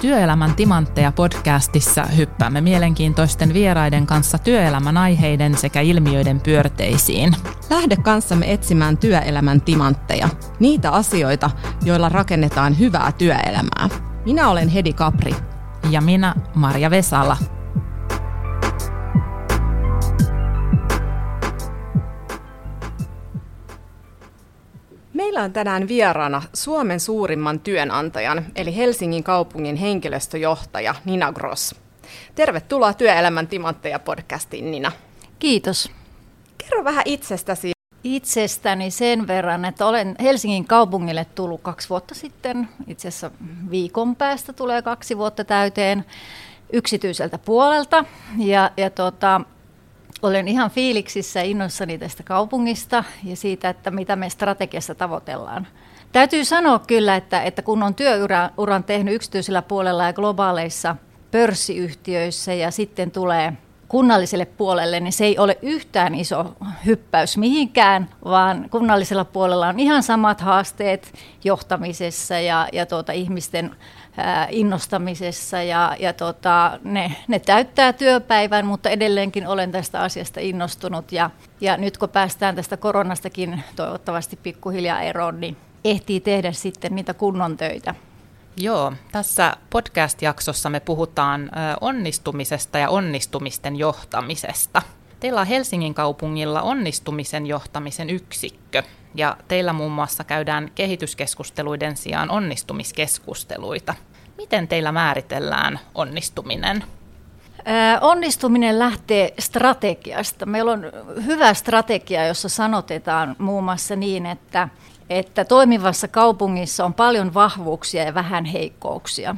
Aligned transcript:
Työelämän 0.00 0.54
timantteja 0.54 1.12
podcastissa 1.12 2.02
hyppäämme 2.04 2.60
mielenkiintoisten 2.60 3.54
vieraiden 3.54 4.06
kanssa 4.06 4.38
työelämän 4.38 4.96
aiheiden 4.96 5.56
sekä 5.56 5.80
ilmiöiden 5.80 6.40
pyörteisiin. 6.40 7.32
Lähde 7.70 7.96
kanssamme 7.96 8.52
etsimään 8.52 8.98
työelämän 8.98 9.60
timantteja, 9.60 10.28
niitä 10.60 10.90
asioita, 10.90 11.50
joilla 11.84 12.08
rakennetaan 12.08 12.78
hyvää 12.78 13.12
työelämää. 13.12 13.88
Minä 14.24 14.48
olen 14.48 14.68
Hedi 14.68 14.92
Kapri. 14.92 15.34
Ja 15.90 16.00
minä 16.00 16.34
Marja 16.54 16.90
Vesala. 16.90 17.36
Meillä 25.38 25.46
on 25.46 25.52
tänään 25.52 25.88
vieraana 25.88 26.42
Suomen 26.54 27.00
suurimman 27.00 27.60
työnantajan, 27.60 28.44
eli 28.56 28.76
Helsingin 28.76 29.24
kaupungin 29.24 29.76
henkilöstöjohtaja 29.76 30.94
Nina 31.04 31.32
Gross. 31.32 31.74
Tervetuloa 32.34 32.92
Työelämän 32.92 33.46
timantteja 33.46 33.98
podcastiin, 33.98 34.70
Nina. 34.70 34.92
Kiitos. 35.38 35.90
Kerro 36.58 36.84
vähän 36.84 37.02
itsestäsi. 37.04 37.72
Itsestäni 38.04 38.90
sen 38.90 39.26
verran, 39.26 39.64
että 39.64 39.86
olen 39.86 40.14
Helsingin 40.20 40.64
kaupungille 40.64 41.26
tullut 41.34 41.60
kaksi 41.62 41.88
vuotta 41.88 42.14
sitten. 42.14 42.68
Itse 42.86 43.08
asiassa 43.08 43.30
viikon 43.70 44.16
päästä 44.16 44.52
tulee 44.52 44.82
kaksi 44.82 45.18
vuotta 45.18 45.44
täyteen 45.44 46.04
yksityiseltä 46.72 47.38
puolelta. 47.38 48.04
Ja, 48.38 48.70
ja 48.76 48.90
tota, 48.90 49.40
olen 50.22 50.48
ihan 50.48 50.70
fiiliksissä 50.70 51.42
innoissani 51.42 51.98
tästä 51.98 52.22
kaupungista 52.22 53.04
ja 53.24 53.36
siitä, 53.36 53.68
että 53.68 53.90
mitä 53.90 54.16
me 54.16 54.30
strategiassa 54.30 54.94
tavoitellaan. 54.94 55.66
Täytyy 56.12 56.44
sanoa 56.44 56.78
kyllä, 56.78 57.16
että, 57.16 57.42
että 57.42 57.62
kun 57.62 57.82
on 57.82 57.94
työuran 57.94 58.84
tehnyt 58.86 59.14
yksityisellä 59.14 59.62
puolella 59.62 60.04
ja 60.04 60.12
globaaleissa 60.12 60.96
pörssiyhtiöissä 61.30 62.54
ja 62.54 62.70
sitten 62.70 63.10
tulee 63.10 63.52
kunnalliselle 63.88 64.44
puolelle, 64.44 65.00
niin 65.00 65.12
se 65.12 65.24
ei 65.24 65.38
ole 65.38 65.58
yhtään 65.62 66.14
iso 66.14 66.54
hyppäys 66.86 67.36
mihinkään, 67.36 68.08
vaan 68.24 68.70
kunnallisella 68.70 69.24
puolella 69.24 69.68
on 69.68 69.80
ihan 69.80 70.02
samat 70.02 70.40
haasteet 70.40 71.12
johtamisessa 71.44 72.34
ja, 72.34 72.68
ja 72.72 72.86
tuota, 72.86 73.12
ihmisten 73.12 73.76
innostamisessa 74.50 75.62
ja, 75.62 75.96
ja 75.98 76.12
tota, 76.12 76.78
ne, 76.84 77.12
ne 77.28 77.38
täyttää 77.38 77.92
työpäivän, 77.92 78.66
mutta 78.66 78.90
edelleenkin 78.90 79.46
olen 79.46 79.72
tästä 79.72 80.00
asiasta 80.00 80.40
innostunut 80.40 81.12
ja, 81.12 81.30
ja 81.60 81.76
nyt 81.76 81.98
kun 81.98 82.08
päästään 82.08 82.56
tästä 82.56 82.76
koronastakin 82.76 83.62
toivottavasti 83.76 84.36
pikkuhiljaa 84.36 85.00
eroon, 85.00 85.40
niin 85.40 85.56
ehtii 85.84 86.20
tehdä 86.20 86.52
sitten 86.52 86.94
niitä 86.94 87.14
kunnon 87.14 87.56
töitä. 87.56 87.94
Joo, 88.56 88.92
tässä 89.12 89.56
podcast-jaksossa 89.70 90.70
me 90.70 90.80
puhutaan 90.80 91.50
onnistumisesta 91.80 92.78
ja 92.78 92.90
onnistumisten 92.90 93.76
johtamisesta. 93.76 94.82
Teillä 95.20 95.40
on 95.40 95.46
Helsingin 95.46 95.94
kaupungilla 95.94 96.62
onnistumisen 96.62 97.46
johtamisen 97.46 98.10
yksikkö, 98.10 98.82
ja 99.14 99.36
teillä 99.48 99.72
muun 99.72 99.92
muassa 99.92 100.24
käydään 100.24 100.70
kehityskeskusteluiden 100.74 101.96
sijaan 101.96 102.30
onnistumiskeskusteluita. 102.30 103.94
Miten 104.36 104.68
teillä 104.68 104.92
määritellään 104.92 105.80
onnistuminen? 105.94 106.84
Onnistuminen 108.00 108.78
lähtee 108.78 109.34
strategiasta. 109.38 110.46
Meillä 110.46 110.72
on 110.72 110.84
hyvä 111.26 111.54
strategia, 111.54 112.26
jossa 112.26 112.48
sanotetaan 112.48 113.36
muun 113.38 113.64
muassa 113.64 113.96
niin, 113.96 114.26
että, 114.26 114.68
että 115.10 115.44
toimivassa 115.44 116.08
kaupungissa 116.08 116.84
on 116.84 116.94
paljon 116.94 117.34
vahvuuksia 117.34 118.04
ja 118.04 118.14
vähän 118.14 118.44
heikkouksia. 118.44 119.36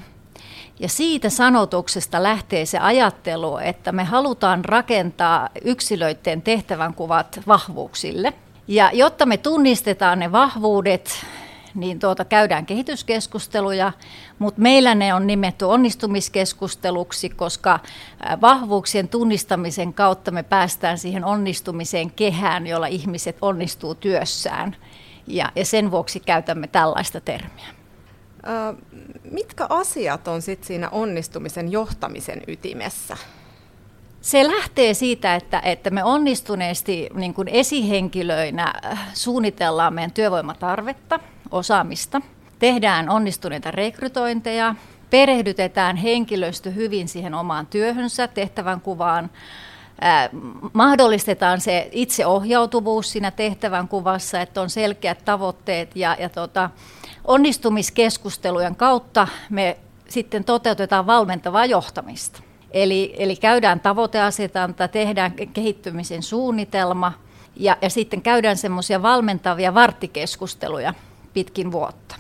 Ja 0.80 0.88
siitä 0.88 1.30
sanotuksesta 1.30 2.22
lähtee 2.22 2.66
se 2.66 2.78
ajattelu, 2.78 3.58
että 3.58 3.92
me 3.92 4.05
halutaan 4.05 4.64
rakentaa 4.64 5.48
yksilöiden 5.64 6.42
tehtävänkuvat 6.42 7.40
vahvuuksille. 7.46 8.33
Ja 8.68 8.90
jotta 8.92 9.26
me 9.26 9.36
tunnistetaan 9.36 10.18
ne 10.18 10.32
vahvuudet, 10.32 11.26
niin 11.74 11.98
tuota, 11.98 12.24
käydään 12.24 12.66
kehityskeskusteluja, 12.66 13.92
mutta 14.38 14.60
meillä 14.60 14.94
ne 14.94 15.14
on 15.14 15.26
nimetty 15.26 15.64
onnistumiskeskusteluksi, 15.64 17.28
koska 17.28 17.78
vahvuuksien 18.40 19.08
tunnistamisen 19.08 19.94
kautta 19.94 20.30
me 20.30 20.42
päästään 20.42 20.98
siihen 20.98 21.24
onnistumiseen 21.24 22.10
kehään, 22.10 22.66
jolla 22.66 22.86
ihmiset 22.86 23.36
onnistuu 23.42 23.94
työssään. 23.94 24.77
Ja, 25.27 25.52
ja 25.56 25.64
sen 25.64 25.90
vuoksi 25.90 26.20
käytämme 26.20 26.66
tällaista 26.66 27.20
termiä. 27.20 27.66
Mitkä 29.30 29.66
asiat 29.68 30.28
on 30.28 30.42
sitten 30.42 30.66
siinä 30.66 30.88
onnistumisen 30.88 31.72
johtamisen 31.72 32.42
ytimessä? 32.46 33.16
Se 34.20 34.47
lähtee 34.47 34.95
siitä, 34.95 35.35
että, 35.35 35.61
että 35.64 35.91
me 35.91 36.05
onnistuneesti 36.05 37.08
niin 37.14 37.35
kuin 37.35 37.48
esihenkilöinä 37.48 38.73
suunnitellaan 39.14 39.95
meidän 39.95 40.13
työvoimatarvetta, 40.13 41.20
osaamista, 41.51 42.20
tehdään 42.58 43.08
onnistuneita 43.08 43.70
rekrytointeja, 43.70 44.75
perehdytetään 45.11 45.97
henkilöstö 45.97 46.70
hyvin 46.70 47.08
siihen 47.08 47.35
omaan 47.35 47.67
työhönsä, 47.67 48.29
tehtävän 48.29 48.81
kuvaan, 48.81 49.31
mahdollistetaan 50.73 51.61
se 51.61 51.89
itseohjautuvuus 51.92 53.13
siinä 53.13 53.31
tehtävän 53.31 53.89
kuvassa, 53.89 54.41
että 54.41 54.61
on 54.61 54.70
selkeät 54.70 55.25
tavoitteet 55.25 55.97
ja, 55.97 56.17
ja 56.20 56.29
tota, 56.29 56.70
onnistumiskeskustelujen 57.25 58.77
kautta 58.77 59.29
me 59.51 59.77
sitten 60.08 60.45
toteutetaan 60.45 61.07
valmentavaa 61.07 61.67
johtamista. 61.67 62.49
Eli, 62.70 63.14
eli 63.19 63.36
käydään 63.36 63.81
tavoiteasetanta, 63.81 64.89
tehdään 64.89 65.33
kehittymisen 65.33 66.23
suunnitelma 66.23 67.13
ja, 67.57 67.77
ja 67.83 67.91
sitten 67.91 68.23
käydään 68.23 68.57
semmoisia 68.57 69.03
valmentavia 69.03 69.75
varttikeskusteluja 69.75 70.95
pitkin 71.33 71.73
vuotta. 71.73 72.17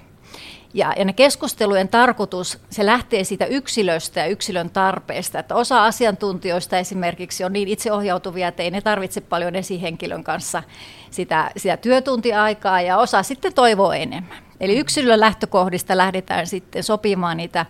Ja, 0.74 0.94
ja 0.98 1.04
ne 1.04 1.12
keskustelujen 1.12 1.88
tarkoitus, 1.88 2.58
se 2.70 2.86
lähtee 2.86 3.24
siitä 3.24 3.46
yksilöstä 3.46 4.20
ja 4.20 4.26
yksilön 4.26 4.70
tarpeesta. 4.70 5.38
Että 5.38 5.54
osa 5.54 5.84
asiantuntijoista 5.84 6.78
esimerkiksi 6.78 7.44
on 7.44 7.52
niin 7.52 7.68
itseohjautuvia, 7.68 8.48
että 8.48 8.62
ei 8.62 8.70
ne 8.70 8.80
tarvitse 8.80 9.20
paljon 9.20 9.56
esihenkilön 9.56 10.24
kanssa 10.24 10.62
sitä, 11.10 11.50
sitä 11.56 11.76
työtuntiaikaa 11.76 12.80
ja 12.80 12.98
osa 12.98 13.22
sitten 13.22 13.54
toivoo 13.54 13.92
enemmän. 13.92 14.38
Eli 14.60 14.78
yksilön 14.78 15.20
lähtökohdista 15.20 15.96
lähdetään 15.96 16.46
sitten 16.46 16.82
sopimaan 16.82 17.36
niitä 17.36 17.66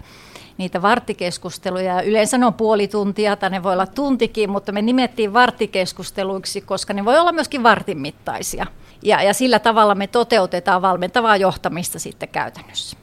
niitä 0.61 0.83
varttikeskusteluja. 0.83 2.03
Yleensä 2.03 2.39
ne 2.39 2.47
on 2.47 2.55
puoli 2.55 2.89
tuntia 2.89 3.37
tai 3.37 3.51
ne 3.51 3.63
voi 3.63 3.73
olla 3.73 3.87
tuntikin, 3.87 4.51
mutta 4.51 4.73
me 4.73 4.83
nimettiin 4.83 5.33
varttikeskusteluiksi, 5.33 6.61
koska 6.61 6.93
ne 6.93 7.05
voi 7.05 7.19
olla 7.19 7.33
myöskin 7.33 7.63
vartin 7.63 7.99
mittaisia. 7.99 8.67
Ja, 9.03 9.23
ja 9.23 9.35
sillä 9.35 9.59
tavalla 9.59 9.95
me 9.95 10.07
toteutetaan 10.07 10.83
valmentavaa 10.83 11.37
johtamista 11.37 11.99
sitten 11.99 12.29
käytännössä. 12.29 12.97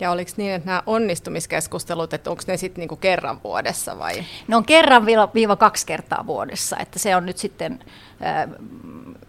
Ja 0.00 0.10
oliko 0.10 0.30
niin, 0.36 0.54
että 0.54 0.66
nämä 0.66 0.82
onnistumiskeskustelut, 0.86 2.12
että 2.12 2.30
onko 2.30 2.42
ne 2.46 2.56
sitten 2.56 2.80
niinku 2.82 2.96
kerran 2.96 3.40
vuodessa 3.44 3.98
vai? 3.98 4.24
Ne 4.48 4.56
on 4.56 4.64
kerran 4.64 5.06
viiva 5.34 5.56
kaksi 5.56 5.86
kertaa 5.86 6.26
vuodessa, 6.26 6.76
että 6.76 6.98
se 6.98 7.16
on 7.16 7.26
nyt 7.26 7.38
sitten, 7.38 7.78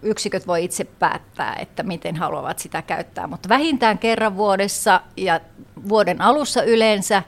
yksiköt 0.01 0.47
voi 0.47 0.63
itse 0.63 0.83
päättää, 0.83 1.55
että 1.59 1.83
miten 1.83 2.15
haluavat 2.15 2.59
sitä 2.59 2.81
käyttää, 2.81 3.27
mutta 3.27 3.49
vähintään 3.49 3.97
kerran 3.97 4.37
vuodessa 4.37 5.01
ja 5.17 5.39
vuoden 5.89 6.21
alussa 6.21 6.63
yleensä, 6.63 7.23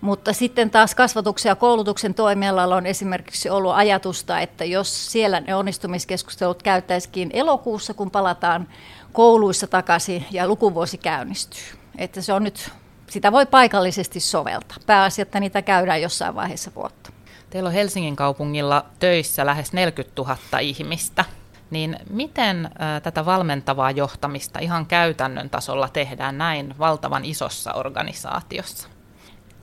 mutta 0.00 0.32
sitten 0.32 0.70
taas 0.70 0.94
kasvatuksen 0.94 1.50
ja 1.50 1.56
koulutuksen 1.56 2.14
toimialalla 2.14 2.76
on 2.76 2.86
esimerkiksi 2.86 3.50
ollut 3.50 3.72
ajatusta, 3.74 4.40
että 4.40 4.64
jos 4.64 5.12
siellä 5.12 5.40
ne 5.40 5.54
onnistumiskeskustelut 5.54 6.62
käyttäisikin 6.62 7.30
elokuussa, 7.32 7.94
kun 7.94 8.10
palataan 8.10 8.68
kouluissa 9.12 9.66
takaisin 9.66 10.26
ja 10.30 10.48
lukuvuosi 10.48 10.98
käynnistyy. 10.98 11.78
Että 11.98 12.22
se 12.22 12.32
on 12.32 12.44
nyt, 12.44 12.70
sitä 13.10 13.32
voi 13.32 13.46
paikallisesti 13.46 14.20
soveltaa. 14.20 14.76
Pääasia, 14.86 15.22
että 15.22 15.40
niitä 15.40 15.62
käydään 15.62 16.02
jossain 16.02 16.34
vaiheessa 16.34 16.70
vuotta. 16.74 17.12
Teillä 17.50 17.68
on 17.68 17.74
Helsingin 17.74 18.16
kaupungilla 18.16 18.86
töissä 18.98 19.46
lähes 19.46 19.72
40 19.72 20.22
000 20.22 20.58
ihmistä. 20.58 21.24
Niin 21.70 21.96
miten 22.10 22.70
tätä 23.02 23.24
valmentavaa 23.24 23.90
johtamista 23.90 24.58
ihan 24.58 24.86
käytännön 24.86 25.50
tasolla 25.50 25.88
tehdään 25.88 26.38
näin 26.38 26.74
valtavan 26.78 27.24
isossa 27.24 27.72
organisaatiossa? 27.72 28.95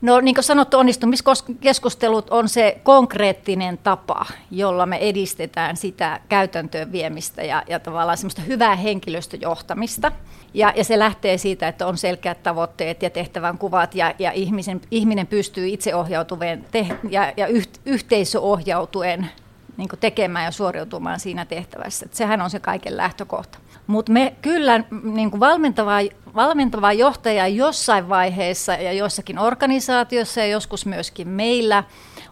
No 0.04 0.20
niin 0.20 0.34
kuin 0.34 0.44
sanottu, 0.44 0.78
onnistumiskeskustelut 0.78 2.30
on 2.30 2.48
se 2.48 2.80
konkreettinen 2.82 3.78
tapa, 3.78 4.26
jolla 4.50 4.86
me 4.86 4.96
edistetään 4.96 5.76
sitä 5.76 6.20
käytäntöön 6.28 6.92
viemistä 6.92 7.42
ja, 7.42 7.62
ja 7.68 7.80
tavallaan 7.80 8.18
semmoista 8.18 8.42
hyvää 8.42 8.76
henkilöstöjohtamista. 8.76 10.12
Ja, 10.54 10.72
ja 10.76 10.84
se 10.84 10.98
lähtee 10.98 11.38
siitä, 11.38 11.68
että 11.68 11.86
on 11.86 11.98
selkeät 11.98 12.42
tavoitteet 12.42 13.02
ja 13.02 13.10
tehtävän 13.10 13.58
kuvat 13.58 13.94
ja, 13.94 14.14
ja 14.18 14.32
ihmisen, 14.32 14.80
ihminen 14.90 15.26
pystyy 15.26 15.68
itseohjautuveen 15.68 16.64
te, 16.70 16.86
ja, 17.10 17.32
ja 17.36 17.46
yht, 17.46 17.70
yhteisöohjautuen 17.86 19.30
niin 19.76 19.88
tekemään 20.00 20.44
ja 20.44 20.50
suoriutumaan 20.50 21.20
siinä 21.20 21.44
tehtävässä. 21.44 22.06
Et 22.06 22.14
sehän 22.14 22.40
on 22.40 22.50
se 22.50 22.60
kaiken 22.60 22.96
lähtökohta. 22.96 23.58
Mutta 23.86 24.12
me 24.12 24.34
kyllä 24.42 24.84
niin 25.02 25.40
valmentavaa, 25.40 26.00
valmentavaa 26.34 26.92
johtajaa 26.92 27.48
jossain 27.48 28.08
vaiheessa 28.08 28.72
ja 28.72 28.92
joissakin 28.92 29.38
organisaatiossa 29.38 30.40
ja 30.40 30.46
joskus 30.46 30.86
myöskin 30.86 31.28
meillä 31.28 31.84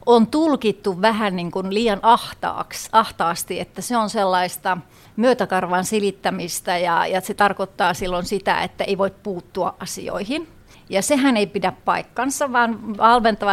on 0.07 0.27
tulkittu 0.27 1.01
vähän 1.03 1.37
niin 1.37 1.51
kuin 1.51 1.75
liian 1.75 2.01
ahtaaksi, 2.03 2.89
ahtaasti, 2.93 3.61
että 3.61 3.83
se 3.83 3.97
on 3.97 4.11
sellaista 4.11 4.79
myötäkarvan 5.17 5.85
silittämistä 5.85 6.79
ja, 6.79 7.07
ja 7.07 7.21
se 7.21 7.35
tarkoittaa 7.35 7.95
silloin 7.95 8.25
sitä, 8.25 8.63
että 8.63 8.85
ei 8.85 8.99
voi 8.99 9.11
puuttua 9.23 9.75
asioihin. 9.81 10.49
Ja 10.93 11.03
sehän 11.03 11.37
ei 11.37 11.47
pidä 11.47 11.73
paikkansa, 11.85 12.53
vaan 12.53 12.99
valmentava 12.99 13.53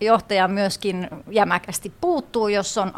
johtaja 0.00 0.48
myöskin 0.48 1.08
jämäkästi 1.30 1.92
puuttuu, 2.00 2.48
jos 2.48 2.78
on 2.78 2.92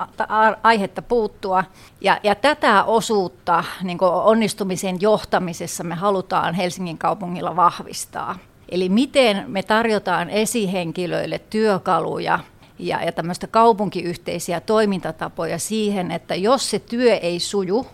aihetta 0.62 1.02
puuttua. 1.02 1.64
Ja, 2.00 2.20
ja 2.22 2.34
tätä 2.34 2.84
osuutta 2.84 3.64
niin 3.82 3.98
onnistumisen 4.00 5.00
johtamisessa 5.00 5.84
me 5.84 5.94
halutaan 5.94 6.54
Helsingin 6.54 6.98
kaupungilla 6.98 7.56
vahvistaa. 7.56 8.38
Eli 8.68 8.88
miten 8.88 9.44
me 9.46 9.62
tarjotaan 9.62 10.30
esihenkilöille 10.30 11.38
työkaluja 11.38 12.38
ja, 12.78 13.04
ja 13.04 13.12
tämmöistä 13.12 13.46
kaupunkiyhteisiä 13.46 14.60
toimintatapoja 14.60 15.58
siihen, 15.58 16.10
että 16.10 16.34
jos 16.34 16.70
se 16.70 16.78
työ 16.78 17.14
ei 17.14 17.40
suju, 17.40 17.86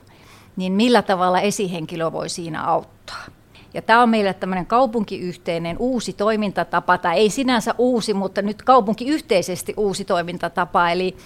niin 0.56 0.72
millä 0.72 1.02
tavalla 1.02 1.40
esihenkilö 1.40 2.12
voi 2.12 2.28
siinä 2.28 2.62
auttaa. 2.62 3.24
Ja 3.74 3.82
tämä 3.82 4.02
on 4.02 4.08
meille 4.08 4.34
tämmöinen 4.34 4.66
kaupunkiyhteinen 4.66 5.76
uusi 5.78 6.12
toimintatapa, 6.12 6.98
tai 6.98 7.18
ei 7.18 7.30
sinänsä 7.30 7.74
uusi, 7.78 8.14
mutta 8.14 8.42
nyt 8.42 8.62
kaupunkiyhteisesti 8.62 9.74
uusi 9.76 10.04
toimintatapa. 10.04 10.90
Eli, 10.90 11.16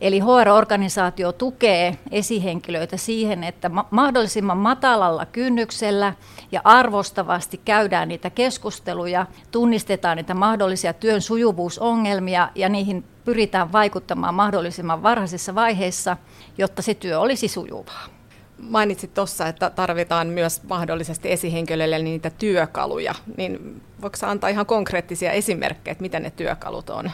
eli 0.00 0.20
HR-organisaatio 0.20 1.32
tukee 1.32 1.98
esihenkilöitä 2.10 2.96
siihen, 2.96 3.44
että 3.44 3.68
ma- 3.68 3.88
mahdollisimman 3.90 4.58
matalalla 4.58 5.26
kynnyksellä 5.26 6.14
ja 6.52 6.60
arvostavasti 6.64 7.60
käydään 7.64 8.08
niitä 8.08 8.30
keskusteluja, 8.30 9.26
tunnistetaan 9.50 10.16
niitä 10.16 10.34
mahdollisia 10.34 10.92
työn 10.92 11.20
sujuvuusongelmia 11.20 12.48
ja 12.54 12.68
niihin 12.68 13.04
pyritään 13.24 13.72
vaikuttamaan 13.72 14.34
mahdollisimman 14.34 15.02
varhaisessa 15.02 15.54
vaiheessa, 15.54 16.16
jotta 16.58 16.82
se 16.82 16.94
työ 16.94 17.20
olisi 17.20 17.48
sujuvaa. 17.48 18.17
Mainitsit 18.58 19.14
tuossa, 19.14 19.46
että 19.46 19.70
tarvitaan 19.70 20.26
myös 20.26 20.62
mahdollisesti 20.62 21.32
esihenkilöille 21.32 21.98
niitä 21.98 22.30
työkaluja, 22.30 23.14
niin 23.36 23.82
voiko 24.02 24.16
antaa 24.22 24.50
ihan 24.50 24.66
konkreettisia 24.66 25.32
esimerkkejä, 25.32 25.92
että 25.92 26.02
mitä 26.02 26.20
ne 26.20 26.30
työkalut 26.30 26.90
on? 26.90 27.10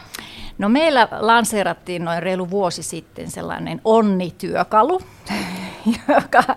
No 0.59 0.69
meillä 0.69 1.09
lanseerattiin 1.11 2.05
noin 2.05 2.23
reilu 2.23 2.51
vuosi 2.51 2.83
sitten 2.83 3.31
sellainen 3.31 3.81
onnityökalu, 3.85 5.01
joka 6.21 6.57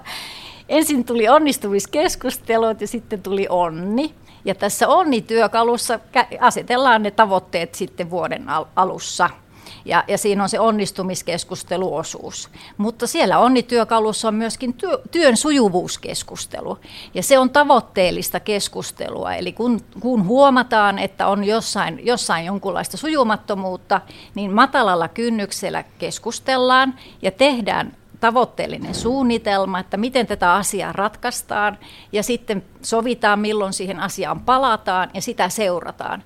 ensin 0.69 1.05
tuli 1.05 1.29
onnistumiskeskustelut 1.29 2.81
ja 2.81 2.87
sitten 2.87 3.21
tuli 3.21 3.47
onni. 3.49 4.13
Ja 4.45 4.55
tässä 4.55 4.87
onnityökalussa 4.87 5.99
asetellaan 6.39 7.03
ne 7.03 7.11
tavoitteet 7.11 7.75
sitten 7.75 8.09
vuoden 8.09 8.45
alussa– 8.75 9.29
ja, 9.85 10.03
ja 10.07 10.17
siinä 10.17 10.43
on 10.43 10.49
se 10.49 10.59
onnistumiskeskusteluosuus. 10.59 12.49
Mutta 12.77 13.07
siellä 13.07 13.39
onnityökalussa 13.39 14.27
on 14.27 14.35
myöskin 14.35 14.73
työ, 14.73 14.99
työn 15.11 15.37
sujuvuuskeskustelu, 15.37 16.77
ja 17.13 17.23
se 17.23 17.39
on 17.39 17.49
tavoitteellista 17.49 18.39
keskustelua. 18.39 19.33
Eli 19.33 19.53
kun, 19.53 19.81
kun 19.99 20.25
huomataan, 20.25 20.99
että 20.99 21.27
on 21.27 21.43
jossain, 21.43 22.05
jossain 22.05 22.45
jonkunlaista 22.45 22.97
sujumattomuutta, 22.97 24.01
niin 24.35 24.51
matalalla 24.51 25.07
kynnyksellä 25.07 25.83
keskustellaan 25.99 26.95
ja 27.21 27.31
tehdään 27.31 27.93
tavoitteellinen 28.19 28.95
suunnitelma, 28.95 29.79
että 29.79 29.97
miten 29.97 30.27
tätä 30.27 30.53
asiaa 30.53 30.93
ratkaistaan 30.93 31.77
ja 32.11 32.23
sitten 32.23 32.63
sovitaan, 32.81 33.39
milloin 33.39 33.73
siihen 33.73 33.99
asiaan 33.99 34.39
palataan 34.39 35.09
ja 35.13 35.21
sitä 35.21 35.49
seurataan. 35.49 36.23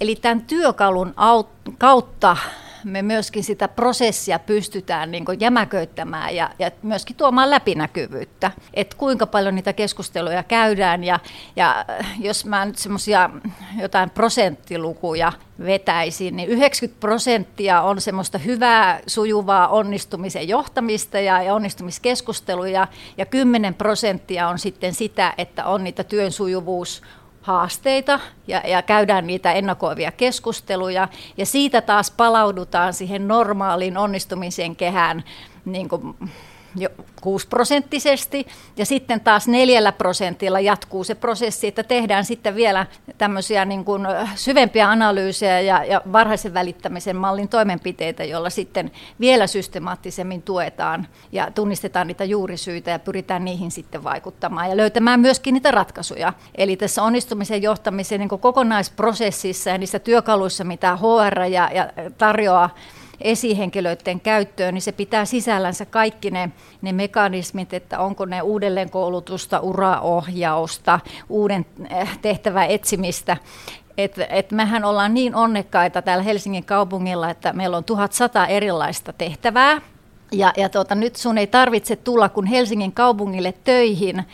Eli 0.00 0.16
tämän 0.16 0.42
työkalun 0.42 1.14
kautta 1.78 2.36
me 2.88 3.02
myöskin 3.02 3.44
sitä 3.44 3.68
prosessia 3.68 4.38
pystytään 4.38 5.10
niin 5.10 5.24
jämäköittämään 5.40 6.36
ja, 6.36 6.50
ja 6.58 6.70
myöskin 6.82 7.16
tuomaan 7.16 7.50
läpinäkyvyyttä, 7.50 8.50
että 8.74 8.96
kuinka 8.96 9.26
paljon 9.26 9.54
niitä 9.54 9.72
keskusteluja 9.72 10.42
käydään 10.42 11.04
ja, 11.04 11.20
ja 11.56 11.84
jos 12.18 12.44
mä 12.44 12.64
nyt 12.64 12.78
semmoisia 12.78 13.30
jotain 13.80 14.10
prosenttilukuja 14.10 15.32
vetäisin, 15.64 16.36
niin 16.36 16.48
90 16.48 17.00
prosenttia 17.00 17.82
on 17.82 18.00
semmoista 18.00 18.38
hyvää, 18.38 19.00
sujuvaa 19.06 19.68
onnistumisen 19.68 20.48
johtamista 20.48 21.20
ja, 21.20 21.42
ja 21.42 21.54
onnistumiskeskusteluja 21.54 22.88
ja 23.16 23.26
10 23.26 23.74
prosenttia 23.74 24.48
on 24.48 24.58
sitten 24.58 24.94
sitä, 24.94 25.34
että 25.38 25.64
on 25.64 25.84
niitä 25.84 26.04
työn 26.04 26.32
sujuvuus 26.32 27.02
haasteita 27.48 28.20
ja, 28.46 28.62
ja 28.66 28.82
käydään 28.82 29.26
niitä 29.26 29.52
ennakoivia 29.52 30.12
keskusteluja. 30.12 31.08
Ja 31.36 31.46
siitä 31.46 31.80
taas 31.80 32.10
palaudutaan 32.10 32.94
siihen 32.94 33.28
normaaliin 33.28 33.96
onnistumisen 33.96 34.76
kehään 34.76 35.24
niin 35.64 35.88
kuin 35.88 36.16
jo 36.76 36.88
6 37.20 37.48
prosenttisesti 37.48 38.46
ja 38.76 38.86
sitten 38.86 39.20
taas 39.20 39.48
neljällä 39.48 39.92
prosentilla 39.92 40.60
jatkuu 40.60 41.04
se 41.04 41.14
prosessi, 41.14 41.66
että 41.66 41.82
tehdään 41.82 42.24
sitten 42.24 42.54
vielä 42.54 42.86
tämmöisiä 43.18 43.64
niin 43.64 43.84
kuin 43.84 44.06
syvempiä 44.34 44.90
analyysejä 44.90 45.60
ja, 45.60 45.84
ja 45.84 46.02
varhaisen 46.12 46.54
välittämisen 46.54 47.16
mallin 47.16 47.48
toimenpiteitä, 47.48 48.24
joilla 48.24 48.50
sitten 48.50 48.90
vielä 49.20 49.46
systemaattisemmin 49.46 50.42
tuetaan 50.42 51.06
ja 51.32 51.50
tunnistetaan 51.54 52.06
niitä 52.06 52.24
juurisyitä 52.24 52.90
ja 52.90 52.98
pyritään 52.98 53.44
niihin 53.44 53.70
sitten 53.70 54.04
vaikuttamaan 54.04 54.70
ja 54.70 54.76
löytämään 54.76 55.20
myöskin 55.20 55.54
niitä 55.54 55.70
ratkaisuja. 55.70 56.32
Eli 56.54 56.76
tässä 56.76 57.02
onnistumisen 57.02 57.62
johtamisen 57.62 58.20
niin 58.20 58.28
kokonaisprosessissa 58.28 59.70
ja 59.70 59.78
niissä 59.78 59.98
työkaluissa, 59.98 60.64
mitä 60.64 60.96
HR 60.96 61.42
ja, 61.42 61.70
ja 61.74 61.88
tarjoaa 62.18 62.70
esihenkilöiden 63.20 64.20
käyttöön, 64.20 64.74
niin 64.74 64.82
se 64.82 64.92
pitää 64.92 65.24
sisällänsä 65.24 65.86
kaikki 65.86 66.30
ne, 66.30 66.50
ne 66.82 66.92
mekanismit, 66.92 67.74
että 67.74 67.98
onko 67.98 68.24
ne 68.24 68.42
uudelleenkoulutusta, 68.42 69.60
uraohjausta, 69.60 71.00
uuden 71.28 71.66
eh, 71.90 72.18
tehtävän 72.22 72.70
etsimistä. 72.70 73.36
Et, 73.98 74.14
et 74.28 74.52
mehän 74.52 74.84
ollaan 74.84 75.14
niin 75.14 75.34
onnekkaita 75.34 76.02
täällä 76.02 76.24
Helsingin 76.24 76.64
kaupungilla, 76.64 77.30
että 77.30 77.52
meillä 77.52 77.76
on 77.76 77.84
1100 77.84 78.46
erilaista 78.46 79.12
tehtävää. 79.12 79.80
Ja, 80.32 80.52
ja 80.56 80.68
tuota, 80.68 80.94
nyt 80.94 81.16
sun 81.16 81.38
ei 81.38 81.46
tarvitse 81.46 81.96
tulla 81.96 82.28
kun 82.28 82.46
Helsingin 82.46 82.92
kaupungille 82.92 83.54
töihin, 83.64 84.24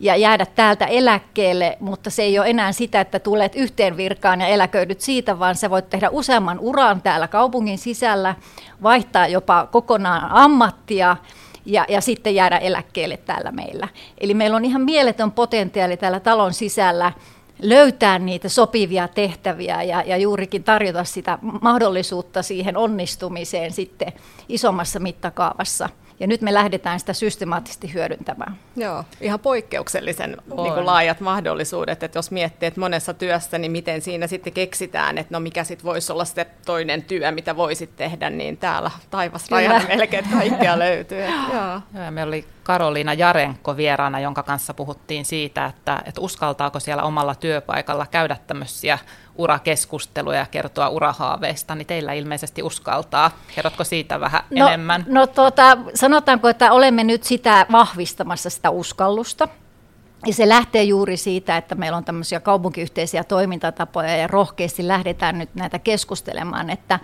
ja 0.00 0.16
jäädä 0.16 0.46
täältä 0.46 0.86
eläkkeelle, 0.86 1.76
mutta 1.80 2.10
se 2.10 2.22
ei 2.22 2.38
ole 2.38 2.50
enää 2.50 2.72
sitä, 2.72 3.00
että 3.00 3.18
tulet 3.18 3.54
yhteen 3.54 3.96
virkaan 3.96 4.40
ja 4.40 4.46
eläköidyt 4.46 5.00
siitä, 5.00 5.38
vaan 5.38 5.56
sä 5.56 5.70
voit 5.70 5.90
tehdä 5.90 6.10
useamman 6.10 6.58
uran 6.60 7.02
täällä 7.02 7.28
kaupungin 7.28 7.78
sisällä, 7.78 8.34
vaihtaa 8.82 9.28
jopa 9.28 9.66
kokonaan 9.66 10.30
ammattia 10.30 11.16
ja, 11.66 11.84
ja 11.88 12.00
sitten 12.00 12.34
jäädä 12.34 12.58
eläkkeelle 12.58 13.16
täällä 13.16 13.50
meillä. 13.50 13.88
Eli 14.18 14.34
meillä 14.34 14.56
on 14.56 14.64
ihan 14.64 14.82
mieletön 14.82 15.32
potentiaali 15.32 15.96
täällä 15.96 16.20
talon 16.20 16.52
sisällä 16.52 17.12
löytää 17.62 18.18
niitä 18.18 18.48
sopivia 18.48 19.08
tehtäviä 19.08 19.82
ja, 19.82 20.02
ja 20.06 20.16
juurikin 20.16 20.64
tarjota 20.64 21.04
sitä 21.04 21.38
mahdollisuutta 21.62 22.42
siihen 22.42 22.76
onnistumiseen 22.76 23.72
sitten 23.72 24.12
isommassa 24.48 25.00
mittakaavassa– 25.00 25.88
ja 26.24 26.28
nyt 26.28 26.40
me 26.40 26.54
lähdetään 26.54 27.00
sitä 27.00 27.12
systemaattisesti 27.12 27.94
hyödyntämään. 27.94 28.56
Joo, 28.76 29.04
ihan 29.20 29.40
poikkeuksellisen 29.40 30.30
niin 30.30 30.74
kuin 30.74 30.86
laajat 30.86 31.20
mahdollisuudet, 31.20 32.02
että 32.02 32.18
jos 32.18 32.30
miettii, 32.30 32.66
että 32.66 32.80
monessa 32.80 33.14
työssä, 33.14 33.58
niin 33.58 33.72
miten 33.72 34.02
siinä 34.02 34.26
sitten 34.26 34.52
keksitään, 34.52 35.18
että 35.18 35.34
no 35.34 35.40
mikä 35.40 35.64
sitten 35.64 35.84
voisi 35.84 36.12
olla 36.12 36.24
se 36.24 36.46
toinen 36.66 37.02
työ, 37.02 37.30
mitä 37.30 37.56
voisit 37.56 37.96
tehdä, 37.96 38.30
niin 38.30 38.56
täällä 38.56 38.90
taivas 39.10 39.50
rajana 39.50 39.84
melkein 39.88 40.24
kaikkea 40.32 40.78
löytyy. 40.86 41.24
Joo. 41.24 41.80
Joo, 41.94 42.10
meillä 42.10 42.30
oli 42.30 42.44
Karoliina 42.62 43.14
Jarenko 43.14 43.76
vieraana, 43.76 44.20
jonka 44.20 44.42
kanssa 44.42 44.74
puhuttiin 44.74 45.24
siitä, 45.24 45.66
että, 45.66 46.02
että 46.04 46.20
uskaltaako 46.20 46.80
siellä 46.80 47.02
omalla 47.02 47.34
työpaikalla 47.34 48.06
käydä 48.10 48.36
tämmöisiä 48.46 48.98
urakeskusteluja 49.36 50.38
ja 50.38 50.46
kertoa 50.50 50.88
urahaaveista, 50.88 51.74
niin 51.74 51.86
teillä 51.86 52.12
ilmeisesti 52.12 52.62
uskaltaa. 52.62 53.30
Kerrotko 53.54 53.84
siitä 53.84 54.20
vähän 54.20 54.42
no, 54.50 54.66
enemmän? 54.66 55.04
No 55.08 55.26
tuota, 55.26 55.78
sanotaanko, 55.94 56.48
että 56.48 56.72
olemme 56.72 57.04
nyt 57.04 57.24
sitä 57.24 57.66
vahvistamassa 57.72 58.50
sitä 58.50 58.70
uskallusta. 58.70 59.48
Ja 60.26 60.34
se 60.34 60.48
lähtee 60.48 60.82
juuri 60.82 61.16
siitä, 61.16 61.56
että 61.56 61.74
meillä 61.74 61.96
on 61.96 62.04
tämmöisiä 62.04 62.40
kaupunkiyhteisiä 62.40 63.24
toimintatapoja 63.24 64.16
ja 64.16 64.26
rohkeasti 64.26 64.88
lähdetään 64.88 65.38
nyt 65.38 65.54
näitä 65.54 65.78
keskustelemaan, 65.78 66.70
että, 66.70 67.00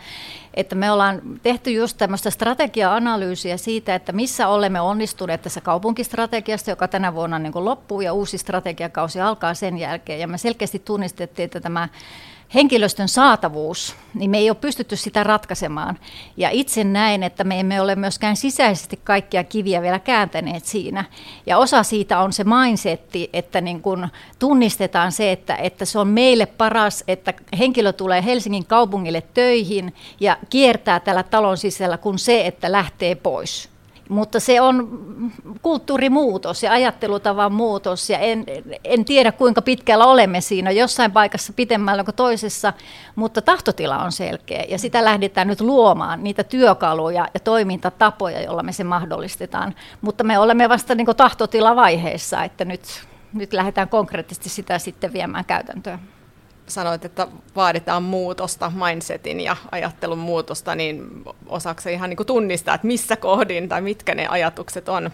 että 0.54 0.74
me 0.74 0.90
ollaan 0.90 1.22
tehty 1.42 1.70
just 1.70 1.98
tämmöistä 1.98 2.30
strategia-analyysiä 2.30 3.56
siitä, 3.56 3.94
että 3.94 4.12
missä 4.12 4.48
olemme 4.48 4.80
onnistuneet 4.80 5.42
tässä 5.42 5.60
kaupunkistrategiasta, 5.60 6.70
joka 6.70 6.88
tänä 6.88 7.14
vuonna 7.14 7.38
niin 7.38 7.52
loppuu 7.54 8.00
ja 8.00 8.12
uusi 8.12 8.38
strategiakausi 8.38 9.20
alkaa 9.20 9.54
sen 9.54 9.78
jälkeen. 9.78 10.20
Ja 10.20 10.28
me 10.28 10.38
selkeästi 10.38 10.78
tunnistettiin, 10.78 11.44
että 11.44 11.60
tämä 11.60 11.88
henkilöstön 12.54 13.08
saatavuus, 13.08 13.96
niin 14.14 14.30
me 14.30 14.38
ei 14.38 14.50
ole 14.50 14.56
pystytty 14.60 14.96
sitä 14.96 15.24
ratkaisemaan. 15.24 15.98
Ja 16.36 16.50
itse 16.50 16.84
näen, 16.84 17.22
että 17.22 17.44
me 17.44 17.60
emme 17.60 17.80
ole 17.80 17.96
myöskään 17.96 18.36
sisäisesti 18.36 19.00
kaikkia 19.04 19.44
kiviä 19.44 19.82
vielä 19.82 19.98
kääntäneet 19.98 20.64
siinä. 20.64 21.04
Ja 21.46 21.58
osa 21.58 21.82
siitä 21.82 22.18
on 22.20 22.32
se 22.32 22.44
mindsetti, 22.44 23.30
että 23.32 23.60
niin 23.60 23.82
kun 23.82 24.08
tunnistetaan 24.38 25.12
se, 25.12 25.32
että, 25.32 25.56
että 25.56 25.84
se 25.84 25.98
on 25.98 26.08
meille 26.08 26.46
paras, 26.46 27.04
että 27.08 27.34
henkilö 27.58 27.92
tulee 27.92 28.24
Helsingin 28.24 28.66
kaupungille 28.66 29.22
töihin 29.34 29.94
ja 30.20 30.36
kiertää 30.50 31.00
tällä 31.00 31.22
talon 31.22 31.56
sisällä, 31.56 31.98
kun 31.98 32.18
se, 32.18 32.46
että 32.46 32.72
lähtee 32.72 33.14
pois. 33.14 33.68
Mutta 34.08 34.40
se 34.40 34.60
on 34.60 34.88
kulttuurimuutos 35.62 36.62
ja 36.62 36.72
ajattelutavan 36.72 37.52
muutos 37.52 38.10
ja 38.10 38.18
en, 38.18 38.44
en 38.84 39.04
tiedä 39.04 39.32
kuinka 39.32 39.62
pitkällä 39.62 40.06
olemme 40.06 40.40
siinä 40.40 40.70
jossain 40.70 41.12
paikassa 41.12 41.52
pitemmällä 41.52 42.04
kuin 42.04 42.14
toisessa, 42.14 42.72
mutta 43.16 43.42
tahtotila 43.42 43.98
on 43.98 44.12
selkeä 44.12 44.64
ja 44.68 44.78
sitä 44.78 45.04
lähdetään 45.04 45.48
nyt 45.48 45.60
luomaan, 45.60 46.24
niitä 46.24 46.44
työkaluja 46.44 47.28
ja 47.34 47.40
toimintatapoja, 47.40 48.42
joilla 48.42 48.62
me 48.62 48.72
se 48.72 48.84
mahdollistetaan. 48.84 49.74
Mutta 50.00 50.24
me 50.24 50.38
olemme 50.38 50.68
vasta 50.68 50.94
niin 50.94 51.16
tahtotilavaiheessa, 51.16 52.44
että 52.44 52.64
nyt, 52.64 52.82
nyt 53.32 53.52
lähdetään 53.52 53.88
konkreettisesti 53.88 54.48
sitä 54.48 54.78
sitten 54.78 55.12
viemään 55.12 55.44
käytäntöön 55.44 56.00
sanoit, 56.70 57.04
että 57.04 57.28
vaaditaan 57.56 58.02
muutosta, 58.02 58.72
mindsetin 58.86 59.40
ja 59.40 59.56
ajattelun 59.70 60.18
muutosta, 60.18 60.74
niin 60.74 61.24
osaako 61.46 61.80
ihan 61.90 62.10
niin 62.10 62.16
kuin 62.16 62.26
tunnistaa, 62.26 62.74
että 62.74 62.86
missä 62.86 63.16
kohdin 63.16 63.68
tai 63.68 63.80
mitkä 63.80 64.14
ne 64.14 64.26
ajatukset 64.26 64.88
on, 64.88 65.10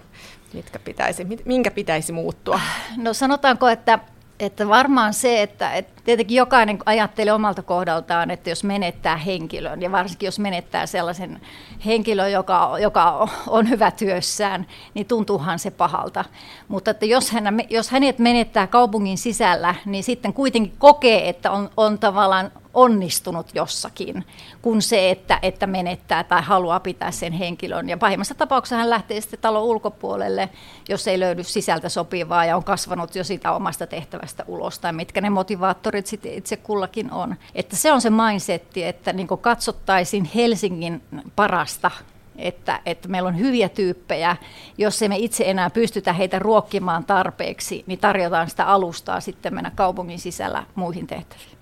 mitkä 0.52 0.78
pitäisi, 0.78 1.26
minkä 1.44 1.70
pitäisi 1.70 2.12
muuttua? 2.12 2.60
No 2.96 3.14
sanotaanko, 3.14 3.68
että 3.68 3.98
että 4.40 4.68
varmaan 4.68 5.14
se, 5.14 5.42
että, 5.42 5.74
että 5.74 5.92
tietenkin 6.04 6.36
jokainen 6.36 6.78
ajattelee 6.86 7.32
omalta 7.32 7.62
kohdaltaan, 7.62 8.30
että 8.30 8.50
jos 8.50 8.64
menettää 8.64 9.16
henkilön, 9.16 9.82
ja 9.82 9.92
varsinkin 9.92 10.26
jos 10.26 10.38
menettää 10.38 10.86
sellaisen 10.86 11.40
henkilön, 11.84 12.32
joka, 12.32 12.76
joka 12.80 13.28
on 13.46 13.70
hyvä 13.70 13.90
työssään, 13.90 14.66
niin 14.94 15.06
tuntuuhan 15.06 15.58
se 15.58 15.70
pahalta. 15.70 16.24
Mutta 16.68 16.90
että 16.90 17.06
jos, 17.06 17.30
hän, 17.30 17.44
jos 17.70 17.90
hänet 17.90 18.18
menettää 18.18 18.66
kaupungin 18.66 19.18
sisällä, 19.18 19.74
niin 19.84 20.04
sitten 20.04 20.32
kuitenkin 20.32 20.74
kokee, 20.78 21.28
että 21.28 21.50
on, 21.50 21.70
on 21.76 21.98
tavallaan 21.98 22.50
onnistunut 22.76 23.46
jossakin, 23.54 24.24
kuin 24.62 24.82
se, 24.82 25.10
että, 25.10 25.38
että 25.42 25.66
menettää 25.66 26.24
tai 26.24 26.42
haluaa 26.42 26.80
pitää 26.80 27.10
sen 27.10 27.32
henkilön. 27.32 27.88
Ja 27.88 27.96
pahimmassa 27.96 28.34
tapauksessa 28.34 28.76
hän 28.76 28.90
lähtee 28.90 29.20
sitten 29.20 29.40
talon 29.40 29.62
ulkopuolelle, 29.62 30.48
jos 30.88 31.08
ei 31.08 31.20
löydy 31.20 31.44
sisältä 31.44 31.88
sopivaa 31.88 32.44
ja 32.44 32.56
on 32.56 32.64
kasvanut 32.64 33.14
jo 33.14 33.24
sitä 33.24 33.52
omasta 33.52 33.86
tehtävästä 33.86 34.44
ulos, 34.48 34.78
tai 34.78 34.92
mitkä 34.92 35.20
ne 35.20 35.30
motivaattorit 35.30 36.06
sitten 36.06 36.34
itse 36.34 36.56
kullakin 36.56 37.12
on. 37.12 37.36
Että 37.54 37.76
se 37.76 37.92
on 37.92 38.00
se 38.00 38.10
mindsetti, 38.10 38.84
että 38.84 39.12
niin 39.12 39.28
katsottaisiin 39.28 40.30
Helsingin 40.34 41.02
parasta 41.36 41.90
että, 42.38 42.80
että 42.86 43.08
meillä 43.08 43.28
on 43.28 43.38
hyviä 43.38 43.68
tyyppejä. 43.68 44.36
Jos 44.78 45.02
emme 45.02 45.16
itse 45.16 45.44
enää 45.46 45.70
pystytä 45.70 46.12
heitä 46.12 46.38
ruokkimaan 46.38 47.04
tarpeeksi, 47.04 47.84
niin 47.86 47.98
tarjotaan 47.98 48.50
sitä 48.50 48.66
alustaa 48.66 49.20
sitten 49.20 49.54
mennä 49.54 49.70
kaupungin 49.70 50.18
sisällä 50.18 50.66
muihin 50.74 51.06
tehtäviin 51.06 51.55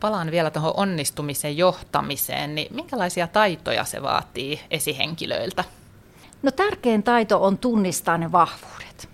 palaan 0.00 0.30
vielä 0.30 0.50
tuohon 0.50 0.72
onnistumisen 0.76 1.56
johtamiseen, 1.56 2.54
niin 2.54 2.74
minkälaisia 2.74 3.26
taitoja 3.26 3.84
se 3.84 4.02
vaatii 4.02 4.60
esihenkilöiltä? 4.70 5.64
No 6.42 6.50
tärkein 6.50 7.02
taito 7.02 7.44
on 7.44 7.58
tunnistaa 7.58 8.18
ne 8.18 8.32
vahvuudet. 8.32 9.08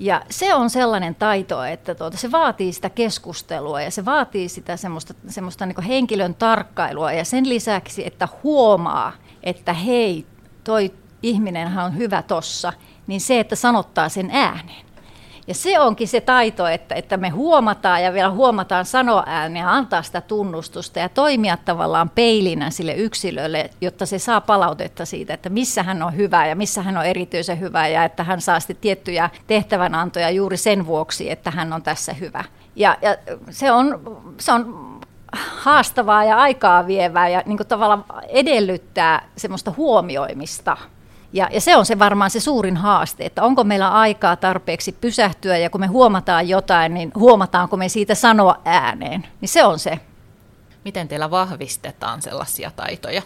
Ja 0.00 0.22
se 0.30 0.54
on 0.54 0.70
sellainen 0.70 1.14
taito, 1.14 1.64
että 1.64 1.94
tuota, 1.94 2.16
se 2.16 2.32
vaatii 2.32 2.72
sitä 2.72 2.90
keskustelua 2.90 3.82
ja 3.82 3.90
se 3.90 4.04
vaatii 4.04 4.48
sitä 4.48 4.76
semmoista, 4.76 5.14
semmoista 5.28 5.66
niin 5.66 5.82
henkilön 5.82 6.34
tarkkailua 6.34 7.12
ja 7.12 7.24
sen 7.24 7.48
lisäksi, 7.48 8.06
että 8.06 8.28
huomaa, 8.42 9.12
että 9.42 9.72
hei, 9.72 10.26
toi 10.64 10.94
ihminenhän 11.22 11.84
on 11.84 11.96
hyvä 11.96 12.22
tossa, 12.22 12.72
niin 13.06 13.20
se, 13.20 13.40
että 13.40 13.56
sanottaa 13.56 14.08
sen 14.08 14.30
ääneen. 14.32 14.87
Ja 15.48 15.54
se 15.54 15.80
onkin 15.80 16.08
se 16.08 16.20
taito, 16.20 16.66
että, 16.66 16.94
että 16.94 17.16
me 17.16 17.28
huomataan 17.28 18.02
ja 18.02 18.12
vielä 18.12 18.30
huomataan 18.30 18.84
sanoa 18.84 19.22
ääneen 19.26 19.62
ja 19.62 19.72
antaa 19.72 20.02
sitä 20.02 20.20
tunnustusta 20.20 20.98
ja 20.98 21.08
toimia 21.08 21.56
tavallaan 21.56 22.10
peilinä 22.10 22.70
sille 22.70 22.94
yksilölle, 22.94 23.70
jotta 23.80 24.06
se 24.06 24.18
saa 24.18 24.40
palautetta 24.40 25.04
siitä, 25.04 25.34
että 25.34 25.48
missä 25.48 25.82
hän 25.82 26.02
on 26.02 26.16
hyvä 26.16 26.46
ja 26.46 26.56
missä 26.56 26.82
hän 26.82 26.96
on 26.96 27.04
erityisen 27.04 27.60
hyvä 27.60 27.88
ja 27.88 28.04
että 28.04 28.24
hän 28.24 28.40
saa 28.40 28.60
sitten 28.60 28.76
tiettyjä 28.76 29.30
tehtävänantoja 29.46 30.30
juuri 30.30 30.56
sen 30.56 30.86
vuoksi, 30.86 31.30
että 31.30 31.50
hän 31.50 31.72
on 31.72 31.82
tässä 31.82 32.12
hyvä. 32.12 32.44
Ja, 32.76 32.96
ja 33.02 33.16
se, 33.50 33.72
on, 33.72 34.00
se 34.38 34.52
on 34.52 34.88
haastavaa 35.32 36.24
ja 36.24 36.36
aikaa 36.36 36.86
vievää 36.86 37.28
ja 37.28 37.42
niin 37.46 37.58
tavallaan 37.68 38.04
edellyttää 38.28 39.28
semmoista 39.36 39.72
huomioimista 39.76 40.76
ja, 41.32 41.48
ja 41.52 41.60
se 41.60 41.76
on 41.76 41.86
se 41.86 41.98
varmaan 41.98 42.30
se 42.30 42.40
suurin 42.40 42.76
haaste, 42.76 43.24
että 43.24 43.42
onko 43.42 43.64
meillä 43.64 43.88
aikaa 43.88 44.36
tarpeeksi 44.36 44.92
pysähtyä 44.92 45.56
ja 45.56 45.70
kun 45.70 45.80
me 45.80 45.86
huomataan 45.86 46.48
jotain, 46.48 46.94
niin 46.94 47.12
huomataanko 47.14 47.76
me 47.76 47.88
siitä 47.88 48.14
sanoa 48.14 48.56
ääneen. 48.64 49.26
Niin 49.40 49.48
se 49.48 49.64
on 49.64 49.78
se. 49.78 50.00
Miten 50.84 51.08
teillä 51.08 51.30
vahvistetaan 51.30 52.22
sellaisia 52.22 52.70
taitoja? 52.76 53.22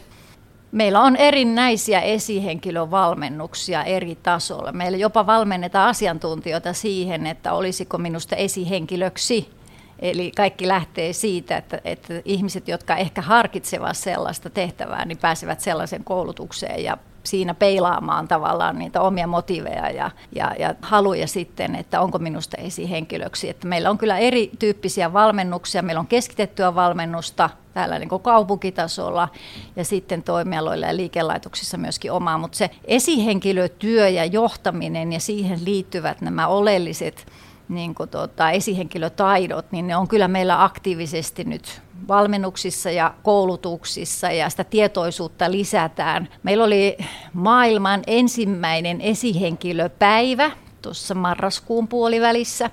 Meillä 0.73 1.00
on 1.00 1.16
erinäisiä 1.16 2.00
esihenkilövalmennuksia 2.00 3.85
eri 3.85 4.14
tasoilla. 4.23 4.73
Meillä 4.73 4.99
jopa 4.99 5.26
valmennetaan 5.26 5.88
asiantuntijoita 5.88 6.73
siihen, 6.73 7.26
että 7.26 7.52
olisiko 7.52 7.99
minusta 7.99 8.37
esihenkilöksi. 8.37 9.50
Eli 9.99 10.32
kaikki 10.37 10.68
lähtee 10.68 11.12
siitä, 11.12 11.56
että, 11.56 11.80
että 11.85 12.14
ihmiset, 12.25 12.68
jotka 12.68 12.97
ehkä 12.97 13.23
harkitsevat 13.23 13.97
sellaista 13.97 14.50
tehtävää, 14.50 15.04
niin 15.04 15.18
pääsevät 15.18 15.61
sellaisen 15.61 16.04
koulutukseen 16.04 16.85
ja 16.85 16.99
siinä 17.25 17.55
peilaamaan 17.55 18.29
tavallaan 18.29 18.79
niitä 18.79 19.00
omia 19.00 19.26
motiveja 19.26 19.91
ja, 19.91 20.11
ja, 20.35 20.52
ja 20.59 20.75
haluja 20.83 21.26
sitten, 21.26 21.75
että 21.75 22.00
onko 22.00 22.19
minusta 22.19 22.57
esihenkilöksi. 22.57 23.49
Että 23.49 23.69
meillä 23.69 23.91
on 23.91 23.99
kyllä 23.99 24.19
erityyppisiä 24.19 25.12
valmennuksia, 25.12 25.83
meillä 25.83 26.00
on 26.00 26.07
keskitettyä 26.07 26.75
valmennusta 26.75 27.50
täällä 27.75 27.99
niin 27.99 28.09
kaupunkitasolla 28.23 29.29
ja 29.76 29.85
sitten 29.85 30.23
toimialoilla 30.23 30.87
ja 30.87 30.97
liikelaitoksissa 30.97 31.76
myöskin 31.79 32.12
omaa, 32.12 32.38
mutta 32.38 32.59
se 32.59 32.71
esihenkilötyö 32.85 34.09
ja 34.09 34.25
johtaminen 34.25 35.12
ja 35.12 35.21
siihen 35.21 35.64
liittyvät 35.64 36.21
nämä 36.21 36.47
oleelliset 36.47 37.26
niin 37.69 37.95
kuin 37.95 38.09
tuota, 38.09 38.50
esihenkilötaidot, 38.50 39.73
niin 39.73 39.87
ne 39.87 39.97
on 39.97 40.09
kyllä 40.09 40.29
meillä 40.29 40.64
aktiivisesti 40.64 41.45
nyt 41.45 41.83
valmennuksissa 42.09 42.90
ja 42.90 43.14
koulutuksissa 43.23 44.30
ja 44.30 44.50
sitä 44.50 44.64
tietoisuutta 44.64 45.50
lisätään. 45.50 46.28
Meillä 46.42 46.64
oli 46.64 46.99
maailman 47.32 48.02
ensimmäinen 48.06 49.00
esihenkilöpäivä 49.00 50.50
tuossa 50.82 51.14
marraskuun 51.14 51.88
puolivälissä. 51.88 52.71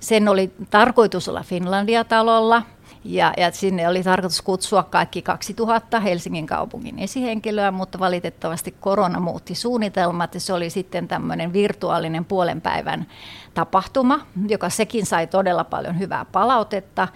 Sen 0.00 0.28
oli 0.28 0.52
tarkoitus 0.70 1.28
olla 1.28 1.42
Finlandia-talolla 1.42 2.62
ja, 3.04 3.32
ja 3.36 3.52
sinne 3.52 3.88
oli 3.88 4.02
tarkoitus 4.02 4.42
kutsua 4.42 4.82
kaikki 4.82 5.22
2000 5.22 6.00
Helsingin 6.00 6.46
kaupungin 6.46 6.98
esihenkilöä, 6.98 7.70
mutta 7.70 7.98
valitettavasti 7.98 8.74
korona 8.80 9.20
muutti 9.20 9.54
suunnitelmat 9.54 10.34
ja 10.34 10.40
se 10.40 10.52
oli 10.52 10.70
sitten 10.70 11.08
tämmöinen 11.08 11.52
virtuaalinen 11.52 12.24
puolen 12.24 12.60
päivän 12.60 13.06
tapahtuma, 13.54 14.20
joka 14.48 14.70
sekin 14.70 15.06
sai 15.06 15.26
todella 15.26 15.64
paljon 15.64 15.98
hyvää 15.98 16.24
palautetta. 16.24 17.08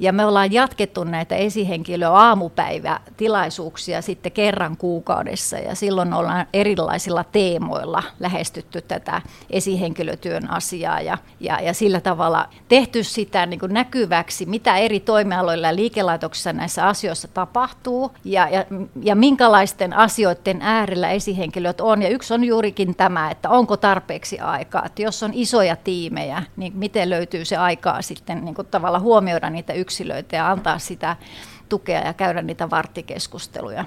Ja 0.00 0.12
me 0.12 0.26
ollaan 0.26 0.52
jatkettu 0.52 1.04
näitä 1.04 1.36
esihenkilö 1.36 2.08
aamupäivätilaisuuksia 2.08 4.02
sitten 4.02 4.32
kerran 4.32 4.76
kuukaudessa 4.76 5.56
ja 5.56 5.74
silloin 5.74 6.14
ollaan 6.14 6.46
erilaisilla 6.52 7.24
teemoilla 7.24 8.02
lähestytty 8.20 8.80
tätä 8.82 9.22
esihenkilötyön 9.50 10.50
asiaa 10.50 11.00
ja, 11.00 11.18
ja, 11.40 11.60
ja 11.60 11.74
sillä 11.74 12.00
tavalla 12.00 12.48
tehty 12.68 13.04
sitä 13.04 13.46
niin 13.46 13.60
kuin 13.60 13.74
näkyväksi, 13.74 14.46
mitä 14.46 14.76
eri 14.76 15.00
toimialoilla 15.00 15.66
ja 15.66 15.76
liikelaitoksissa 15.76 16.52
näissä 16.52 16.86
asioissa 16.86 17.28
tapahtuu 17.28 18.12
ja, 18.24 18.48
ja, 18.48 18.64
ja 19.02 19.16
minkälaisten 19.16 19.92
asioiden 19.92 20.62
äärellä 20.62 21.10
esihenkilöt 21.10 21.80
on. 21.80 22.02
Ja 22.02 22.08
yksi 22.08 22.34
on 22.34 22.44
juurikin 22.44 22.94
tämä, 22.94 23.30
että 23.30 23.50
onko 23.50 23.76
tarpeeksi 23.76 24.38
aikaa, 24.38 24.86
että 24.86 25.02
jos 25.02 25.22
on 25.22 25.30
isoja 25.34 25.76
tiimejä, 25.76 26.42
niin 26.56 26.72
miten 26.76 27.10
löytyy 27.10 27.44
se 27.44 27.56
aikaa 27.56 28.02
sitten 28.02 28.44
niin 28.44 28.54
kuin 28.54 28.66
tavalla 28.70 29.00
huomioida 29.00 29.50
niitä 29.50 29.72
yksilöitä 29.72 29.89
yksilöitä 29.90 30.36
ja 30.36 30.50
antaa 30.50 30.78
sitä 30.78 31.16
tukea 31.68 32.00
ja 32.00 32.14
käydä 32.14 32.42
niitä 32.42 32.70
varttikeskusteluja. 32.70 33.84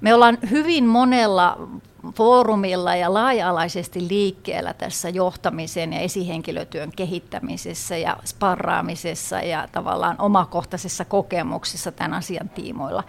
Me 0.00 0.14
ollaan 0.14 0.38
hyvin 0.50 0.84
monella 0.84 1.68
foorumilla 2.14 2.96
ja 2.96 3.14
laaja-alaisesti 3.14 4.08
liikkeellä 4.08 4.74
tässä 4.74 5.08
johtamisen 5.08 5.92
ja 5.92 6.00
esihenkilötyön 6.00 6.92
kehittämisessä 6.96 7.96
ja 7.96 8.16
sparraamisessa 8.24 9.40
ja 9.40 9.68
tavallaan 9.72 10.16
omakohtaisessa 10.18 11.04
kokemuksessa 11.04 11.92
tämän 11.92 12.14
asian 12.14 12.48
tiimoilla. 12.48 13.04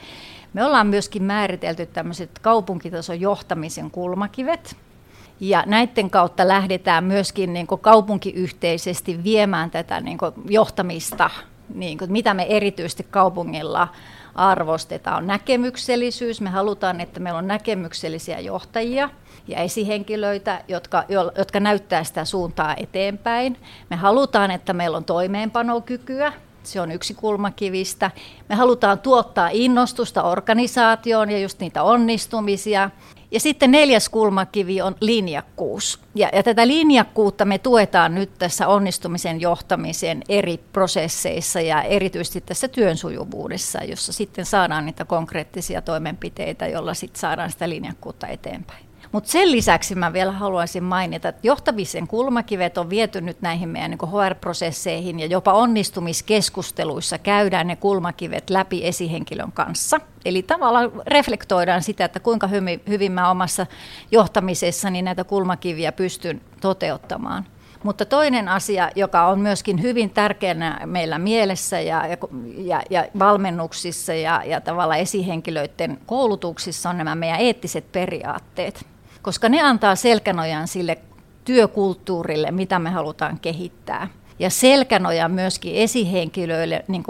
Me 0.53 0.63
ollaan 0.63 0.87
myöskin 0.87 1.23
määritelty 1.23 1.85
tämmöiset 1.85 2.39
kaupunkitason 2.39 3.21
johtamisen 3.21 3.91
kulmakivet, 3.91 4.75
ja 5.39 5.63
näiden 5.65 6.09
kautta 6.09 6.47
lähdetään 6.47 7.03
myöskin 7.03 7.53
niin 7.53 7.67
kaupunkiyhteisesti 7.67 9.23
viemään 9.23 9.71
tätä 9.71 10.01
niin 10.01 10.17
johtamista 10.49 11.29
niin 11.73 11.97
kuin, 11.97 12.11
mitä 12.11 12.33
me 12.33 12.45
erityisesti 12.49 13.07
kaupungilla 13.11 13.87
arvostetaan, 14.35 15.17
on 15.17 15.27
näkemyksellisyys. 15.27 16.41
Me 16.41 16.49
halutaan, 16.49 17.01
että 17.01 17.19
meillä 17.19 17.37
on 17.37 17.47
näkemyksellisiä 17.47 18.39
johtajia 18.39 19.09
ja 19.47 19.59
esihenkilöitä, 19.59 20.63
jotka, 20.67 21.03
jotka 21.37 21.59
näyttää 21.59 22.03
sitä 22.03 22.25
suuntaa 22.25 22.75
eteenpäin. 22.77 23.57
Me 23.89 23.95
halutaan, 23.95 24.51
että 24.51 24.73
meillä 24.73 24.97
on 24.97 25.05
toimeenpanokykyä, 25.05 26.33
se 26.63 26.81
on 26.81 26.91
yksi 26.91 27.13
kulmakivistä. 27.13 28.11
Me 28.49 28.55
halutaan 28.55 28.99
tuottaa 28.99 29.49
innostusta 29.51 30.23
organisaatioon 30.23 31.31
ja 31.31 31.39
just 31.39 31.59
niitä 31.59 31.83
onnistumisia. 31.83 32.89
Ja 33.31 33.39
sitten 33.39 33.71
neljäs 33.71 34.09
kulmakivi 34.09 34.81
on 34.81 34.95
linjakkuus. 34.99 35.99
Ja, 36.15 36.29
ja 36.33 36.43
tätä 36.43 36.67
linjakkuutta 36.67 37.45
me 37.45 37.57
tuetaan 37.57 38.15
nyt 38.15 38.31
tässä 38.39 38.67
onnistumisen 38.67 39.41
johtamisen 39.41 40.23
eri 40.29 40.59
prosesseissa 40.73 41.61
ja 41.61 41.81
erityisesti 41.81 42.41
tässä 42.41 42.67
työn 42.67 42.97
sujuvuudessa, 42.97 43.83
jossa 43.83 44.13
sitten 44.13 44.45
saadaan 44.45 44.85
niitä 44.85 45.05
konkreettisia 45.05 45.81
toimenpiteitä, 45.81 46.67
joilla 46.67 46.93
sitten 46.93 47.19
saadaan 47.19 47.51
sitä 47.51 47.69
linjakkuutta 47.69 48.27
eteenpäin. 48.27 48.85
Mutta 49.15 49.31
sen 49.31 49.51
lisäksi 49.51 49.95
mä 49.95 50.13
vielä 50.13 50.31
haluaisin 50.31 50.83
mainita, 50.83 51.29
että 51.29 51.47
johtamisen 51.47 52.07
kulmakivet 52.07 52.77
on 52.77 52.89
viety 52.89 53.21
nyt 53.21 53.41
näihin 53.41 53.69
meidän 53.69 53.91
niin 53.91 54.09
HR-prosesseihin 54.11 55.19
ja 55.19 55.25
jopa 55.25 55.53
onnistumiskeskusteluissa 55.53 57.17
käydään 57.17 57.67
ne 57.67 57.75
kulmakivet 57.75 58.49
läpi 58.49 58.85
esihenkilön 58.85 59.51
kanssa. 59.51 59.99
Eli 60.25 60.43
tavallaan 60.43 60.91
reflektoidaan 61.07 61.83
sitä, 61.83 62.05
että 62.05 62.19
kuinka 62.19 62.47
hyvin, 62.87 63.11
mä 63.11 63.29
omassa 63.29 63.65
johtamisessani 64.11 65.01
näitä 65.01 65.23
kulmakiviä 65.23 65.91
pystyn 65.91 66.41
toteuttamaan. 66.61 67.45
Mutta 67.83 68.05
toinen 68.05 68.47
asia, 68.47 68.89
joka 68.95 69.27
on 69.27 69.39
myöskin 69.39 69.81
hyvin 69.81 70.09
tärkeänä 70.09 70.81
meillä 70.85 71.19
mielessä 71.19 71.79
ja, 71.79 72.03
ja, 72.57 72.81
ja 72.89 73.05
valmennuksissa 73.19 74.13
ja, 74.13 74.43
ja 74.45 74.61
tavalla 74.61 74.95
esihenkilöiden 74.95 75.97
koulutuksissa 76.05 76.89
on 76.89 76.97
nämä 76.97 77.15
meidän 77.15 77.39
eettiset 77.39 77.91
periaatteet 77.91 78.94
koska 79.25 79.49
ne 79.49 79.61
antaa 79.61 79.95
selkänojan 79.95 80.67
sille 80.67 80.97
työkulttuurille, 81.45 82.51
mitä 82.51 82.79
me 82.79 82.89
halutaan 82.89 83.39
kehittää. 83.39 84.07
Ja 84.39 84.49
selkänoja 84.49 85.29
myöskin 85.29 85.75
esihenkilöille 85.75 86.85
niin 86.87 87.03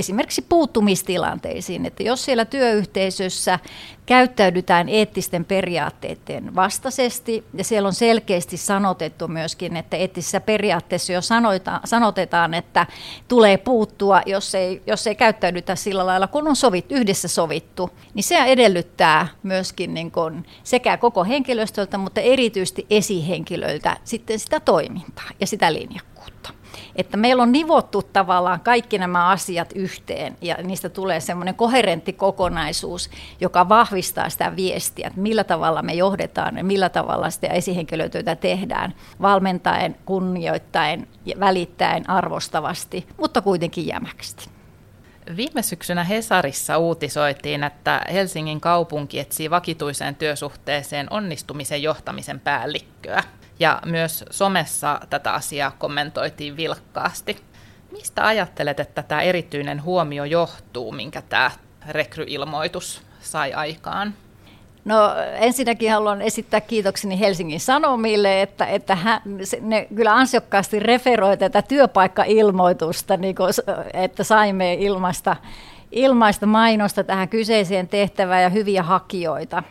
esimerkiksi 0.00 0.42
puuttumistilanteisiin, 0.48 1.86
että 1.86 2.02
jos 2.02 2.24
siellä 2.24 2.44
työyhteisössä 2.44 3.58
käyttäydytään 4.06 4.88
eettisten 4.88 5.44
periaatteiden 5.44 6.54
vastaisesti, 6.54 7.44
ja 7.54 7.64
siellä 7.64 7.86
on 7.86 7.92
selkeästi 7.92 8.56
sanotettu 8.56 9.28
myöskin, 9.28 9.76
että 9.76 9.96
eettisessä 9.96 10.40
periaatteessa 10.40 11.12
jo 11.12 11.22
sanoita, 11.22 11.80
sanotetaan, 11.84 12.54
että 12.54 12.86
tulee 13.28 13.56
puuttua, 13.56 14.22
jos 14.26 14.54
ei, 14.54 14.82
jos 14.86 15.06
ei 15.06 15.14
käyttäydytä 15.14 15.76
sillä 15.76 16.06
lailla, 16.06 16.26
kun 16.26 16.48
on 16.48 16.56
sovit, 16.56 16.92
yhdessä 16.92 17.28
sovittu, 17.28 17.90
niin 18.14 18.24
se 18.24 18.38
edellyttää 18.38 19.28
myöskin 19.42 19.94
niin 19.94 20.10
kuin 20.10 20.46
sekä 20.64 20.96
koko 20.96 21.24
henkilöstöltä, 21.24 21.98
mutta 21.98 22.20
erityisesti 22.20 22.86
esihenkilöiltä 22.90 23.96
sitten 24.04 24.38
sitä 24.38 24.60
toimintaa 24.60 25.30
ja 25.40 25.46
sitä 25.46 25.72
linjakkuutta 25.72 26.59
että 26.96 27.16
meillä 27.16 27.42
on 27.42 27.52
nivottu 27.52 28.02
tavallaan 28.02 28.60
kaikki 28.60 28.98
nämä 28.98 29.28
asiat 29.28 29.72
yhteen 29.74 30.36
ja 30.40 30.56
niistä 30.62 30.88
tulee 30.88 31.20
semmoinen 31.20 31.54
koherentti 31.54 32.12
kokonaisuus, 32.12 33.10
joka 33.40 33.68
vahvistaa 33.68 34.30
sitä 34.30 34.56
viestiä, 34.56 35.06
että 35.06 35.20
millä 35.20 35.44
tavalla 35.44 35.82
me 35.82 35.94
johdetaan 35.94 36.56
ja 36.56 36.64
millä 36.64 36.88
tavalla 36.88 37.30
sitä 37.30 37.46
esihenkilötyötä 37.46 38.36
tehdään 38.36 38.94
valmentaen, 39.22 39.96
kunnioittaen, 40.04 41.08
välittäen, 41.40 42.10
arvostavasti, 42.10 43.06
mutta 43.18 43.42
kuitenkin 43.42 43.86
jämäkästi. 43.86 44.50
Viime 45.36 45.62
syksynä 45.62 46.04
Hesarissa 46.04 46.78
uutisoitiin, 46.78 47.64
että 47.64 48.02
Helsingin 48.12 48.60
kaupunki 48.60 49.18
etsii 49.18 49.50
vakituiseen 49.50 50.14
työsuhteeseen 50.16 51.06
onnistumisen 51.10 51.82
johtamisen 51.82 52.40
päällikköä 52.40 53.22
ja 53.60 53.80
myös 53.86 54.24
somessa 54.30 55.00
tätä 55.10 55.32
asiaa 55.32 55.72
kommentoitiin 55.78 56.56
vilkkaasti. 56.56 57.36
Mistä 57.92 58.26
ajattelet, 58.26 58.80
että 58.80 59.02
tämä 59.02 59.22
erityinen 59.22 59.82
huomio 59.82 60.24
johtuu, 60.24 60.92
minkä 60.92 61.22
tämä 61.22 61.50
rekryilmoitus 61.88 63.02
sai 63.20 63.52
aikaan? 63.52 64.14
No 64.84 64.96
ensinnäkin 65.34 65.92
haluan 65.92 66.22
esittää 66.22 66.60
kiitokseni 66.60 67.20
Helsingin 67.20 67.60
Sanomille, 67.60 68.42
että, 68.42 68.66
että 68.66 68.94
hän, 68.94 69.20
ne 69.60 69.88
kyllä 69.94 70.14
ansiokkaasti 70.14 70.80
referoi 70.80 71.36
tätä 71.36 71.62
työpaikkailmoitusta, 71.62 73.16
niin 73.16 73.34
kuin, 73.34 73.52
että 73.92 74.24
saimme 74.24 74.74
ilmaista, 74.74 75.36
ilmaista 75.92 76.46
mainosta 76.46 77.04
tähän 77.04 77.28
kyseiseen 77.28 77.88
tehtävään 77.88 78.42
ja 78.42 78.48
hyviä 78.48 78.82
hakijoita. 78.82 79.62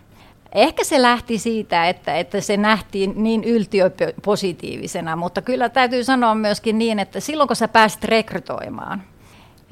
Ehkä 0.52 0.84
se 0.84 1.02
lähti 1.02 1.38
siitä, 1.38 1.90
että, 1.90 2.18
että 2.18 2.42
se 2.42 2.58
nähtiin 2.58 3.14
niin 3.16 3.44
yltiöpositiivisena, 3.44 5.16
mutta 5.16 5.42
kyllä 5.42 5.70
täytyy 5.70 6.04
sanoa 6.04 6.36
myöskin 6.36 6.78
niin, 6.78 7.00
että 7.00 7.20
silloin 7.20 7.48
kun 7.48 7.56
sä 7.56 7.68
pääset 7.68 8.04
rekrytoimaan, 8.04 9.04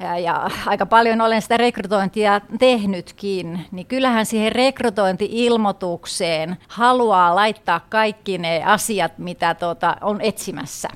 ja, 0.00 0.18
ja 0.18 0.50
aika 0.66 0.86
paljon 0.86 1.20
olen 1.20 1.42
sitä 1.42 1.56
rekrytointia 1.56 2.40
tehnytkin, 2.58 3.60
niin 3.70 3.86
kyllähän 3.86 4.26
siihen 4.26 4.52
rekrytointi-ilmoitukseen 4.52 6.56
haluaa 6.68 7.34
laittaa 7.34 7.80
kaikki 7.88 8.38
ne 8.38 8.62
asiat, 8.64 9.18
mitä 9.18 9.54
tuota, 9.54 9.96
on 10.00 10.20
etsimässä. 10.20 10.88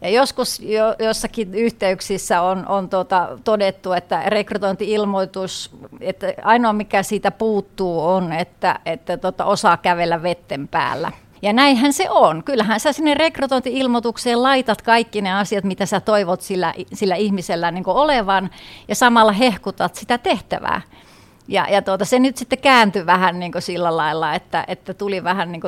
Ja 0.00 0.08
joskus 0.08 0.60
jo, 0.60 0.94
jossakin 0.98 1.54
yhteyksissä 1.54 2.42
on, 2.42 2.68
on 2.68 2.88
tota, 2.88 3.38
todettu, 3.44 3.92
että 3.92 4.22
rekrytointi-ilmoitus, 4.26 5.70
että 6.00 6.34
ainoa 6.42 6.72
mikä 6.72 7.02
siitä 7.02 7.30
puuttuu 7.30 8.06
on, 8.06 8.32
että, 8.32 8.80
että 8.86 9.16
tota, 9.16 9.44
osaa 9.44 9.76
kävellä 9.76 10.22
vetten 10.22 10.68
päällä. 10.68 11.12
Ja 11.42 11.52
näinhän 11.52 11.92
se 11.92 12.10
on. 12.10 12.44
Kyllähän 12.44 12.80
sä 12.80 12.92
sinne 12.92 13.14
rekrytointi-ilmoitukseen 13.14 14.42
laitat 14.42 14.82
kaikki 14.82 15.22
ne 15.22 15.34
asiat, 15.34 15.64
mitä 15.64 15.86
sä 15.86 16.00
toivot 16.00 16.40
sillä, 16.40 16.74
sillä 16.94 17.14
ihmisellä 17.14 17.70
niin 17.70 17.84
olevan, 17.86 18.50
ja 18.88 18.94
samalla 18.94 19.32
hehkutat 19.32 19.94
sitä 19.94 20.18
tehtävää. 20.18 20.80
Ja, 21.48 21.66
ja 21.70 21.82
tuota, 21.82 22.04
se 22.04 22.18
nyt 22.18 22.36
sitten 22.36 22.58
kääntyi 22.58 23.06
vähän 23.06 23.40
niin 23.40 23.52
sillä 23.58 23.96
lailla, 23.96 24.34
että, 24.34 24.64
että 24.68 24.94
tuli 24.94 25.24
vähän 25.24 25.52
niin 25.52 25.62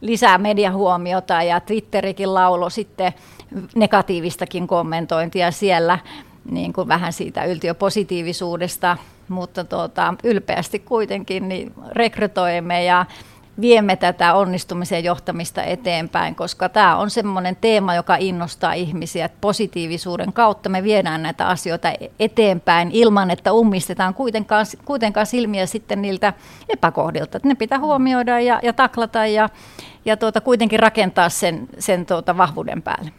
lisää 0.00 0.38
mediahuomiota, 0.38 1.42
ja 1.42 1.60
Twitterikin 1.60 2.34
laulo 2.34 2.70
sitten 2.70 3.12
negatiivistakin 3.74 4.66
kommentointia 4.66 5.50
siellä, 5.50 5.98
niin 6.50 6.72
kuin 6.72 6.88
vähän 6.88 7.12
siitä 7.12 7.44
yltiöpositiivisuudesta, 7.44 8.96
mutta 9.28 9.64
tuota, 9.64 10.14
ylpeästi 10.24 10.78
kuitenkin 10.78 11.48
niin 11.48 11.72
rekrytoimme 11.92 12.84
ja 12.84 13.06
viemme 13.60 13.96
tätä 13.96 14.34
onnistumisen 14.34 15.04
johtamista 15.04 15.62
eteenpäin, 15.62 16.34
koska 16.34 16.68
tämä 16.68 16.96
on 16.96 17.10
semmoinen 17.10 17.56
teema, 17.60 17.94
joka 17.94 18.16
innostaa 18.16 18.72
ihmisiä, 18.72 19.24
että 19.24 19.38
positiivisuuden 19.40 20.32
kautta 20.32 20.68
me 20.68 20.82
viedään 20.82 21.22
näitä 21.22 21.48
asioita 21.48 21.92
eteenpäin 22.18 22.90
ilman, 22.92 23.30
että 23.30 23.52
ummistetaan 23.52 24.14
kuitenkaan, 24.14 24.66
kuitenkaan 24.84 25.26
silmiä 25.26 25.66
sitten 25.66 26.02
niiltä 26.02 26.32
epäkohdilta. 26.68 27.40
Ne 27.44 27.54
pitää 27.54 27.78
huomioida 27.78 28.40
ja, 28.40 28.60
ja 28.62 28.72
taklata 28.72 29.26
ja, 29.26 29.48
ja 30.04 30.16
tuota, 30.16 30.40
kuitenkin 30.40 30.80
rakentaa 30.80 31.28
sen, 31.28 31.68
sen 31.78 32.06
tuota 32.06 32.36
vahvuuden 32.36 32.82
päälle. 32.82 33.10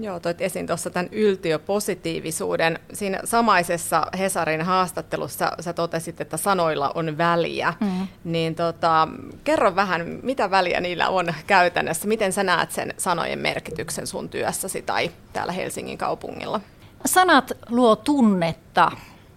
Joo, 0.00 0.20
toit 0.20 0.40
esiin 0.40 0.66
tuossa 0.66 0.90
tämän 0.90 1.08
yltiöpositiivisuuden. 1.12 2.78
Siinä 2.92 3.20
samaisessa 3.24 4.06
Hesarin 4.18 4.62
haastattelussa 4.62 5.52
sä 5.60 5.72
totesit, 5.72 6.20
että 6.20 6.36
sanoilla 6.36 6.92
on 6.94 7.18
väliä. 7.18 7.74
Mm. 7.80 8.08
Niin 8.24 8.54
tota, 8.54 9.08
kerro 9.44 9.76
vähän, 9.76 10.18
mitä 10.22 10.50
väliä 10.50 10.80
niillä 10.80 11.08
on 11.08 11.34
käytännössä? 11.46 12.08
Miten 12.08 12.32
sä 12.32 12.44
näet 12.44 12.70
sen 12.70 12.94
sanojen 12.96 13.38
merkityksen 13.38 14.06
sun 14.06 14.28
työssäsi 14.28 14.82
tai 14.82 15.10
täällä 15.32 15.52
Helsingin 15.52 15.98
kaupungilla? 15.98 16.60
Sanat 17.04 17.52
luo 17.70 17.96
tunnetta. 17.96 18.92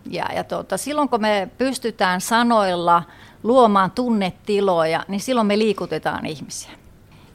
Ja, 0.09 0.25
ja 0.35 0.43
tota, 0.43 0.77
silloin 0.77 1.09
kun 1.09 1.21
me 1.21 1.49
pystytään 1.57 2.21
sanoilla 2.21 3.03
luomaan 3.43 3.91
tunnetiloja, 3.91 5.05
niin 5.07 5.21
silloin 5.21 5.47
me 5.47 5.57
liikutetaan 5.57 6.25
ihmisiä. 6.25 6.80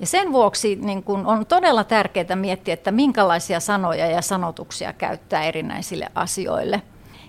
Ja 0.00 0.06
sen 0.06 0.32
vuoksi 0.32 0.76
niin 0.76 1.02
kun 1.02 1.26
on 1.26 1.46
todella 1.46 1.84
tärkeää 1.84 2.36
miettiä, 2.36 2.74
että 2.74 2.92
minkälaisia 2.92 3.60
sanoja 3.60 4.06
ja 4.06 4.22
sanotuksia 4.22 4.92
käyttää 4.92 5.42
erinäisille 5.42 6.06
asioille. 6.14 6.82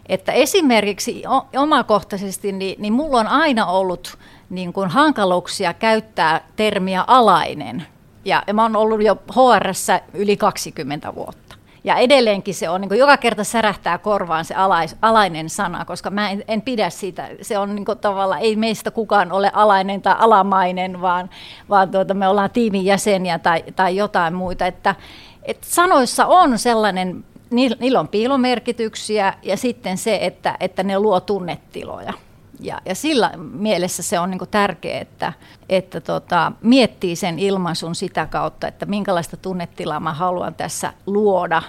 Että 0.09 0.31
esimerkiksi 0.31 1.23
omakohtaisesti, 1.57 2.51
niin, 2.51 2.81
niin 2.81 2.93
mulla 2.93 3.19
on 3.19 3.27
aina 3.27 3.65
ollut 3.65 4.17
niin 4.49 4.73
kun 4.73 4.89
hankaluuksia 4.89 5.73
käyttää 5.73 6.47
termiä 6.55 7.03
alainen. 7.07 7.85
Ja, 8.25 8.43
ja 8.47 8.53
mä 8.53 8.61
oon 8.61 8.75
ollut 8.75 9.03
jo 9.03 9.17
hr 9.35 9.71
yli 10.13 10.37
20 10.37 11.15
vuotta. 11.15 11.46
Ja 11.83 11.95
edelleenkin 11.95 12.53
se 12.53 12.69
on, 12.69 12.81
niin 12.81 12.99
joka 12.99 13.17
kerta 13.17 13.43
särähtää 13.43 13.97
korvaan 13.97 14.45
se 14.45 14.55
alais, 14.55 14.95
alainen 15.01 15.49
sana, 15.49 15.85
koska 15.85 16.09
mä 16.09 16.29
en, 16.29 16.43
en 16.47 16.61
pidä 16.61 16.89
siitä. 16.89 17.29
Se 17.41 17.57
on 17.57 17.75
niin 17.75 17.85
kuin 17.85 17.97
tavallaan, 17.97 18.41
ei 18.41 18.55
meistä 18.55 18.91
kukaan 18.91 19.31
ole 19.31 19.51
alainen 19.53 20.01
tai 20.01 20.15
alamainen, 20.19 21.01
vaan, 21.01 21.29
vaan 21.69 21.91
tuota, 21.91 22.13
me 22.13 22.27
ollaan 22.27 22.49
tiimin 22.49 22.85
jäseniä 22.85 23.39
tai, 23.39 23.63
tai 23.75 23.95
jotain 23.95 24.33
muita. 24.33 24.65
Että, 24.65 24.95
että 25.43 25.67
sanoissa 25.69 26.25
on 26.25 26.59
sellainen 26.59 27.23
niillä 27.79 27.99
on 27.99 28.07
piilomerkityksiä 28.07 29.33
ja 29.43 29.57
sitten 29.57 29.97
se, 29.97 30.19
että, 30.21 30.57
että 30.59 30.83
ne 30.83 30.99
luo 30.99 31.19
tunnetiloja. 31.19 32.13
Ja, 32.59 32.81
ja 32.85 32.95
sillä 32.95 33.31
mielessä 33.37 34.03
se 34.03 34.19
on 34.19 34.31
niin 34.31 34.39
tärkeää, 34.51 35.01
että, 35.01 35.33
että 35.69 36.01
tota, 36.01 36.51
miettii 36.61 37.15
sen 37.15 37.39
ilmaisun 37.39 37.95
sitä 37.95 38.25
kautta, 38.25 38.67
että 38.67 38.85
minkälaista 38.85 39.37
tunnetilaa 39.37 39.99
mä 39.99 40.13
haluan 40.13 40.53
tässä 40.53 40.93
luoda 41.05 41.61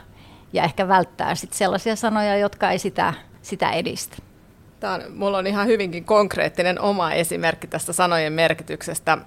ja 0.53 0.65
ehkä 0.65 0.89
välttää 0.89 1.35
sit 1.35 1.53
sellaisia 1.53 1.97
sanoja, 1.97 2.37
jotka 2.37 2.71
ei 2.71 2.79
sitä, 2.79 3.15
sitä 3.43 3.71
edistä. 3.71 4.17
Tämä 4.81 4.95
on, 4.95 5.03
mulla 5.15 5.39
on 5.39 5.47
ihan 5.47 5.67
hyvinkin 5.67 6.05
konkreettinen 6.05 6.81
oma 6.81 7.13
esimerkki 7.13 7.67
tästä 7.67 7.93
sanojen 7.93 8.33
merkityksestä 8.33 9.19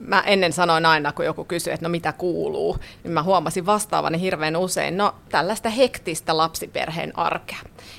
mä 0.00 0.20
ennen 0.26 0.52
sanoin 0.52 0.86
aina, 0.86 1.12
kun 1.12 1.24
joku 1.24 1.44
kysyi, 1.44 1.72
että 1.72 1.86
no 1.86 1.90
mitä 1.90 2.12
kuuluu, 2.12 2.76
niin 3.04 3.12
mä 3.12 3.22
huomasin 3.22 3.66
vastaavani 3.66 4.20
hirveän 4.20 4.56
usein, 4.56 4.96
no 4.96 5.14
tällaista 5.28 5.68
hektistä 5.68 6.36
lapsiperheen 6.36 7.18
arkea. 7.18 7.58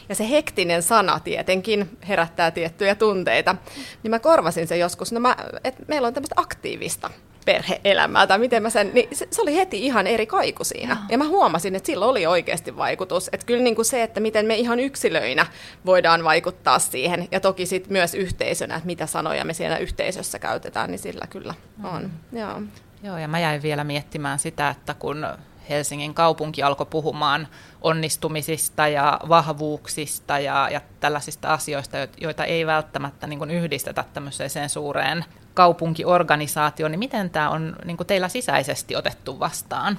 Ja 0.09 0.15
se 0.15 0.29
hektinen 0.29 0.83
sana 0.83 1.19
tietenkin 1.19 1.97
herättää 2.07 2.51
tiettyjä 2.51 2.95
tunteita. 2.95 3.55
Niin 4.03 4.11
mä 4.11 4.19
korvasin 4.19 4.67
sen 4.67 4.79
joskus, 4.79 5.11
no 5.11 5.19
mä, 5.19 5.35
että 5.63 5.83
meillä 5.87 6.07
on 6.07 6.13
tämmöistä 6.13 6.35
aktiivista 6.37 7.09
perheelämää 7.45 8.27
tai 8.27 8.39
miten 8.39 8.63
mä 8.63 8.69
sen, 8.69 8.91
niin 8.93 9.17
se, 9.17 9.27
se 9.31 9.41
oli 9.41 9.55
heti 9.55 9.85
ihan 9.85 10.07
eri 10.07 10.25
kaiku 10.25 10.63
siinä. 10.63 10.97
Ja 11.09 11.17
mä 11.17 11.27
huomasin, 11.27 11.75
että 11.75 11.87
sillä 11.87 12.05
oli 12.05 12.25
oikeasti 12.25 12.77
vaikutus. 12.77 13.29
Että 13.33 13.45
kyllä 13.45 13.63
niin 13.63 13.75
kuin 13.75 13.85
se, 13.85 14.03
että 14.03 14.19
miten 14.19 14.45
me 14.45 14.55
ihan 14.55 14.79
yksilöinä 14.79 15.45
voidaan 15.85 16.23
vaikuttaa 16.23 16.79
siihen 16.79 17.27
ja 17.31 17.39
toki 17.39 17.65
sitten 17.65 17.91
myös 17.91 18.13
yhteisönä, 18.13 18.75
että 18.75 18.87
mitä 18.87 19.05
sanoja 19.05 19.45
me 19.45 19.53
siinä 19.53 19.77
yhteisössä 19.77 20.39
käytetään, 20.39 20.91
niin 20.91 20.99
sillä 20.99 21.27
kyllä 21.29 21.53
on. 21.83 22.11
Mm. 22.31 22.39
Joo. 22.39 22.61
Joo, 23.03 23.17
ja 23.17 23.27
mä 23.27 23.39
jäin 23.39 23.61
vielä 23.61 23.83
miettimään 23.83 24.39
sitä, 24.39 24.69
että 24.69 24.93
kun 24.93 25.25
Helsingin 25.69 26.13
kaupunki 26.13 26.63
alkoi 26.63 26.85
puhumaan 26.89 27.47
onnistumisista 27.81 28.87
ja 28.87 29.19
vahvuuksista 29.29 30.39
ja, 30.39 30.69
ja 30.71 30.81
tällaisista 30.99 31.53
asioista, 31.53 31.97
joita 32.17 32.45
ei 32.45 32.65
välttämättä 32.65 33.27
niin 33.27 33.39
kuin 33.39 33.51
yhdistetä 33.51 34.03
tämmöiseen 34.13 34.69
suureen 34.69 35.25
kaupunkiorganisaatioon, 35.53 36.91
niin 36.91 36.99
miten 36.99 37.29
tämä 37.29 37.49
on 37.49 37.75
niin 37.85 37.97
kuin 37.97 38.07
teillä 38.07 38.29
sisäisesti 38.29 38.95
otettu 38.95 39.39
vastaan? 39.39 39.97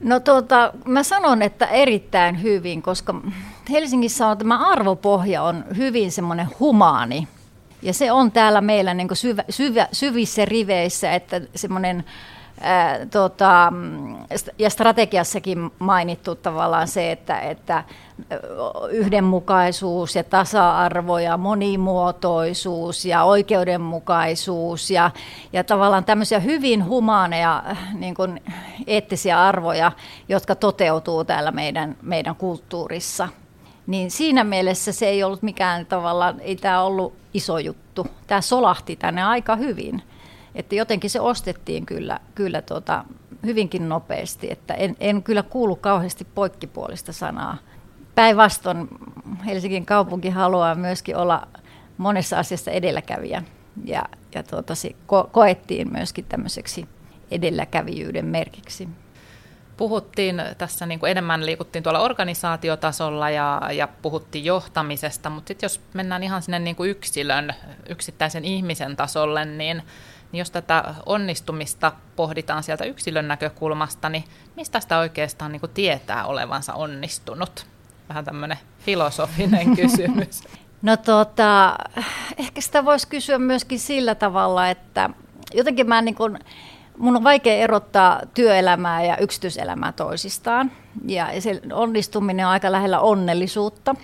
No 0.00 0.20
tuota, 0.20 0.72
mä 0.84 1.02
sanon, 1.02 1.42
että 1.42 1.66
erittäin 1.66 2.42
hyvin, 2.42 2.82
koska 2.82 3.14
Helsingissä 3.70 4.26
on 4.26 4.38
tämä 4.38 4.68
arvopohja 4.68 5.42
on 5.42 5.64
hyvin 5.76 6.12
semmoinen 6.12 6.48
humaani. 6.60 7.28
Ja 7.82 7.92
se 7.92 8.12
on 8.12 8.32
täällä 8.32 8.60
meillä 8.60 8.94
niin 8.94 9.08
syvä, 9.12 9.44
syvä, 9.50 9.88
syvissä 9.92 10.44
riveissä, 10.44 11.14
että 11.14 11.40
semmoinen 11.54 12.04
tota, 13.10 13.72
ja 14.58 14.70
strategiassakin 14.70 15.70
mainittu 15.78 16.34
tavallaan 16.34 16.88
se, 16.88 17.12
että, 17.12 17.40
että 17.40 17.84
yhdenmukaisuus 18.90 20.16
ja 20.16 20.24
tasa-arvo 20.24 21.18
ja 21.18 21.36
monimuotoisuus 21.36 23.04
ja 23.04 23.24
oikeudenmukaisuus 23.24 24.90
ja, 24.90 25.10
ja 25.52 25.64
tavallaan 25.64 26.04
tämmöisiä 26.04 26.38
hyvin 26.38 26.84
humaaneja 26.84 27.62
niin 27.94 28.14
kuin 28.14 28.42
eettisiä 28.86 29.42
arvoja, 29.42 29.92
jotka 30.28 30.54
toteutuu 30.54 31.24
täällä 31.24 31.50
meidän, 31.50 31.96
meidän 32.02 32.36
kulttuurissa. 32.36 33.28
Niin 33.86 34.10
siinä 34.10 34.44
mielessä 34.44 34.92
se 34.92 35.06
ei 35.06 35.22
ollut 35.22 35.42
mikään 35.42 35.86
tavallaan, 35.86 36.40
ei 36.40 36.56
tämä 36.56 36.82
ollut 36.82 37.14
iso 37.34 37.58
juttu. 37.58 38.06
Tämä 38.26 38.40
solahti 38.40 38.96
tänne 38.96 39.22
aika 39.22 39.56
hyvin. 39.56 40.02
Että 40.54 40.74
jotenkin 40.74 41.10
se 41.10 41.20
ostettiin 41.20 41.86
kyllä, 41.86 42.20
kyllä 42.34 42.62
tuota, 42.62 43.04
hyvinkin 43.44 43.88
nopeasti, 43.88 44.50
että 44.50 44.74
en, 44.74 44.96
en 45.00 45.22
kyllä 45.22 45.42
kuulu 45.42 45.76
kauheasti 45.76 46.26
poikkipuolista 46.34 47.12
sanaa. 47.12 47.58
Päinvastoin 48.14 48.88
Helsingin 49.46 49.86
kaupunki 49.86 50.30
haluaa 50.30 50.74
myöskin 50.74 51.16
olla 51.16 51.48
monessa 51.96 52.38
asiassa 52.38 52.70
edelläkävijä 52.70 53.42
ja, 53.84 54.02
ja 54.34 54.42
tuota, 54.42 54.74
se 54.74 54.88
ko- 54.88 55.28
koettiin 55.32 55.92
myöskin 55.92 56.24
tämmöiseksi 56.24 56.88
edelläkävijyyden 57.30 58.26
merkiksi. 58.26 58.88
Puhuttiin 59.76 60.42
tässä 60.58 60.86
niin 60.86 61.00
kuin 61.00 61.10
enemmän, 61.10 61.46
liikuttiin 61.46 61.82
tuolla 61.82 62.00
organisaatiotasolla 62.00 63.30
ja, 63.30 63.60
ja 63.72 63.88
puhuttiin 64.02 64.44
johtamisesta, 64.44 65.30
mutta 65.30 65.48
sitten 65.48 65.64
jos 65.64 65.80
mennään 65.94 66.22
ihan 66.22 66.42
sinne 66.42 66.58
niin 66.58 66.76
kuin 66.76 66.90
yksilön, 66.90 67.54
yksittäisen 67.88 68.44
ihmisen 68.44 68.96
tasolle, 68.96 69.44
niin 69.44 69.82
niin 70.34 70.38
jos 70.38 70.50
tätä 70.50 70.94
onnistumista 71.06 71.92
pohditaan 72.16 72.62
sieltä 72.62 72.84
yksilön 72.84 73.28
näkökulmasta, 73.28 74.08
niin 74.08 74.24
mistä 74.56 74.80
sitä 74.80 74.98
oikeastaan 74.98 75.52
niin 75.52 75.60
kuin 75.60 75.72
tietää 75.74 76.24
olevansa 76.24 76.74
onnistunut? 76.74 77.66
Vähän 78.08 78.24
tämmöinen 78.24 78.58
filosofinen 78.78 79.76
kysymys. 79.80 80.42
No 80.82 80.96
tota, 80.96 81.76
ehkä 82.36 82.60
sitä 82.60 82.84
voisi 82.84 83.08
kysyä 83.08 83.38
myöskin 83.38 83.80
sillä 83.80 84.14
tavalla, 84.14 84.68
että 84.68 85.10
jotenkin 85.52 85.88
mä 85.88 86.02
niin 86.02 86.14
kuin, 86.14 86.38
mun 86.98 87.16
on 87.16 87.24
vaikea 87.24 87.54
erottaa 87.54 88.20
työelämää 88.34 89.04
ja 89.04 89.16
yksityiselämää 89.16 89.92
toisistaan. 89.92 90.72
Ja 91.06 91.40
se 91.40 91.60
onnistuminen 91.72 92.46
on 92.46 92.52
aika 92.52 92.72
lähellä 92.72 93.00
onnellisuutta. 93.00 93.94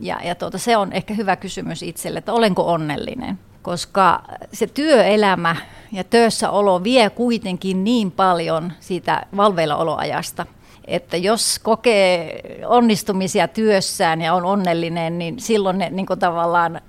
Ja, 0.00 0.20
ja 0.24 0.34
tuota, 0.34 0.58
se 0.58 0.76
on 0.76 0.92
ehkä 0.92 1.14
hyvä 1.14 1.36
kysymys 1.36 1.82
itselle, 1.82 2.18
että 2.18 2.32
olenko 2.32 2.72
onnellinen. 2.72 3.38
Koska 3.62 4.22
se 4.52 4.66
työelämä 4.66 5.56
ja 5.92 6.04
työssäolo 6.04 6.84
vie 6.84 7.10
kuitenkin 7.10 7.84
niin 7.84 8.10
paljon 8.10 8.72
siitä 8.80 9.26
valveillaoloajasta, 9.36 10.46
että 10.84 11.16
jos 11.16 11.58
kokee 11.58 12.42
onnistumisia 12.66 13.48
työssään 13.48 14.20
ja 14.20 14.34
on 14.34 14.44
onnellinen, 14.44 15.18
niin 15.18 15.40
silloin 15.40 15.78
ne 15.78 15.90
niin 15.90 16.06
tavallaan 16.18 16.80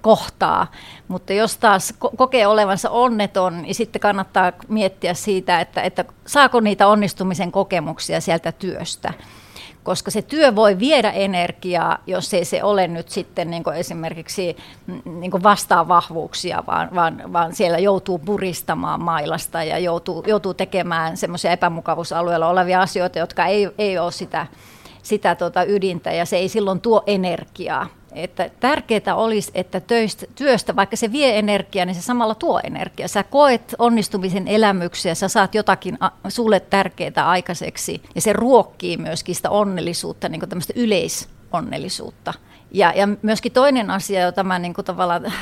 kohtaa. 0.00 0.66
Mutta 1.08 1.32
jos 1.32 1.56
taas 1.56 1.94
kokee 2.16 2.46
olevansa 2.46 2.90
onneton, 2.90 3.62
niin 3.62 3.74
sitten 3.74 4.00
kannattaa 4.00 4.52
miettiä 4.68 5.14
siitä, 5.14 5.60
että, 5.60 5.82
että 5.82 6.04
saako 6.26 6.60
niitä 6.60 6.86
onnistumisen 6.88 7.52
kokemuksia 7.52 8.20
sieltä 8.20 8.52
työstä 8.52 9.12
koska 9.82 10.10
se 10.10 10.22
työ 10.22 10.56
voi 10.56 10.78
viedä 10.78 11.10
energiaa, 11.10 11.98
jos 12.06 12.34
ei 12.34 12.44
se 12.44 12.62
ole 12.62 12.88
nyt 12.88 13.08
sitten 13.08 13.50
niin 13.50 13.64
kuin 13.64 13.76
esimerkiksi 13.76 14.56
niin 15.04 15.30
kuin 15.30 15.42
vastaa 15.42 15.88
vahvuuksia, 15.88 16.62
vaan, 16.66 16.88
vaan, 16.94 17.22
vaan 17.32 17.54
siellä 17.54 17.78
joutuu 17.78 18.18
puristamaan 18.18 19.02
mailasta 19.02 19.64
ja 19.64 19.78
joutuu, 19.78 20.24
joutuu 20.26 20.54
tekemään 20.54 21.16
semmoisia 21.16 21.52
epämukavuusalueella 21.52 22.48
olevia 22.48 22.80
asioita, 22.80 23.18
jotka 23.18 23.46
ei, 23.46 23.70
ei 23.78 23.98
ole 23.98 24.12
sitä, 24.12 24.46
sitä 25.02 25.34
tota 25.34 25.64
ydintä 25.64 26.12
ja 26.12 26.26
se 26.26 26.36
ei 26.36 26.48
silloin 26.48 26.80
tuo 26.80 27.02
energiaa. 27.06 27.86
Että 28.14 28.50
tärkeää 28.60 29.14
olisi, 29.14 29.50
että 29.54 29.80
töistä, 29.80 30.26
työstä, 30.34 30.76
vaikka 30.76 30.96
se 30.96 31.12
vie 31.12 31.38
energiaa, 31.38 31.86
niin 31.86 31.94
se 31.94 32.02
samalla 32.02 32.34
tuo 32.34 32.60
energiaa. 32.64 33.08
Sä 33.08 33.22
koet 33.22 33.74
onnistumisen 33.78 34.48
elämyksiä, 34.48 35.14
sä 35.14 35.28
saat 35.28 35.54
jotakin 35.54 35.98
sulle 36.28 36.60
tärkeää 36.60 37.28
aikaiseksi 37.28 38.02
ja 38.14 38.20
se 38.20 38.32
ruokkii 38.32 38.96
myöskin 38.96 39.34
sitä 39.34 39.50
onnellisuutta, 39.50 40.28
niin 40.28 40.40
kuin 40.40 40.50
tämmöistä 40.50 40.72
yleisonnellisuutta. 40.76 42.34
Ja, 42.72 42.92
ja 42.96 43.08
myöskin 43.22 43.52
toinen 43.52 43.90
asia, 43.90 44.20
jota 44.20 44.44
mä 44.44 44.58
niin 44.58 44.74
kuin 44.74 44.84
tavallaan 44.84 45.32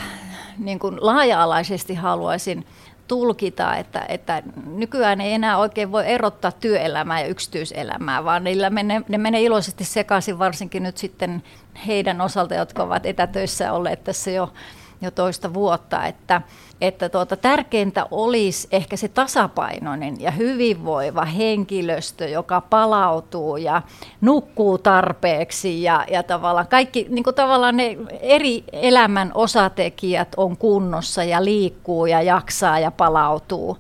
niin 0.59 0.78
kuin 0.78 0.96
laaja-alaisesti 1.00 1.94
haluaisin 1.94 2.66
tulkita, 3.09 3.77
että, 3.77 4.05
että 4.09 4.42
nykyään 4.66 5.21
ei 5.21 5.33
enää 5.33 5.59
oikein 5.59 5.92
voi 5.92 6.07
erottaa 6.07 6.53
työelämää 6.53 7.21
ja 7.21 7.27
yksityiselämää, 7.27 8.25
vaan 8.25 8.44
niillä 8.44 8.71
menee, 8.71 9.03
ne 9.09 9.18
menee 9.18 9.42
iloisesti 9.42 9.85
sekaisin, 9.85 10.38
varsinkin 10.38 10.83
nyt 10.83 10.97
sitten 10.97 11.42
heidän 11.87 12.21
osalta, 12.21 12.55
jotka 12.55 12.83
ovat 12.83 13.07
etätöissä 13.07 13.73
olleet 13.73 14.05
tässä 14.05 14.31
jo, 14.31 14.53
jo 15.01 15.11
toista 15.11 15.55
vuotta, 15.55 16.07
että, 16.07 16.42
että 16.81 17.09
tuota, 17.09 17.37
tärkeintä 17.37 18.07
olisi 18.11 18.69
ehkä 18.71 18.97
se 18.97 19.09
tasapainoinen 19.09 20.21
ja 20.21 20.31
hyvinvoiva 20.31 21.25
henkilöstö, 21.25 22.29
joka 22.29 22.61
palautuu 22.61 23.57
ja 23.57 23.83
nukkuu 24.21 24.79
tarpeeksi 24.79 25.83
ja, 25.83 26.05
ja 26.11 26.23
tavallaan 26.23 26.69
kaikki 26.69 27.07
niin 27.09 27.25
kuin 27.25 27.37
tavallaan 27.37 27.77
ne 27.77 27.97
eri 28.21 28.64
elämän 28.73 29.31
osatekijät 29.35 30.29
on 30.37 30.57
kunnossa 30.57 31.25
ja 31.25 31.45
liikkuu 31.45 32.07
ja 32.07 32.23
jaksaa 32.23 32.79
ja 32.79 32.91
palautuu. 32.91 33.79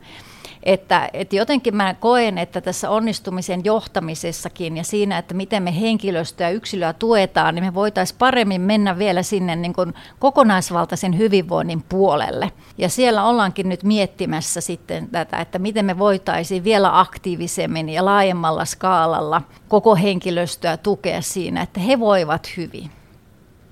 Että, 0.62 1.10
että 1.12 1.36
jotenkin 1.36 1.76
mä 1.76 1.94
koen, 1.94 2.38
että 2.38 2.60
tässä 2.60 2.90
onnistumisen 2.90 3.64
johtamisessakin 3.64 4.76
ja 4.76 4.84
siinä, 4.84 5.18
että 5.18 5.34
miten 5.34 5.62
me 5.62 5.80
henkilöstöä 5.80 6.50
yksilöä 6.50 6.92
tuetaan, 6.92 7.54
niin 7.54 7.64
me 7.64 7.74
voitaisiin 7.74 8.18
paremmin 8.18 8.60
mennä 8.60 8.98
vielä 8.98 9.22
sinne 9.22 9.56
niin 9.56 9.72
kuin 9.72 9.94
kokonaisvaltaisen 10.18 11.18
hyvinvoinnin 11.18 11.82
puolelle. 11.88 12.52
Ja 12.78 12.88
siellä 12.88 13.24
ollaankin 13.24 13.68
nyt 13.68 13.84
miettimässä 13.84 14.60
sitten 14.60 15.08
tätä, 15.08 15.40
että 15.40 15.58
miten 15.58 15.84
me 15.84 15.98
voitaisiin 15.98 16.64
vielä 16.64 17.00
aktiivisemmin 17.00 17.88
ja 17.88 18.04
laajemmalla 18.04 18.64
skaalalla 18.64 19.42
koko 19.68 19.96
henkilöstöä 19.96 20.76
tukea 20.76 21.22
siinä, 21.22 21.62
että 21.62 21.80
he 21.80 22.00
voivat 22.00 22.52
hyvin. 22.56 22.97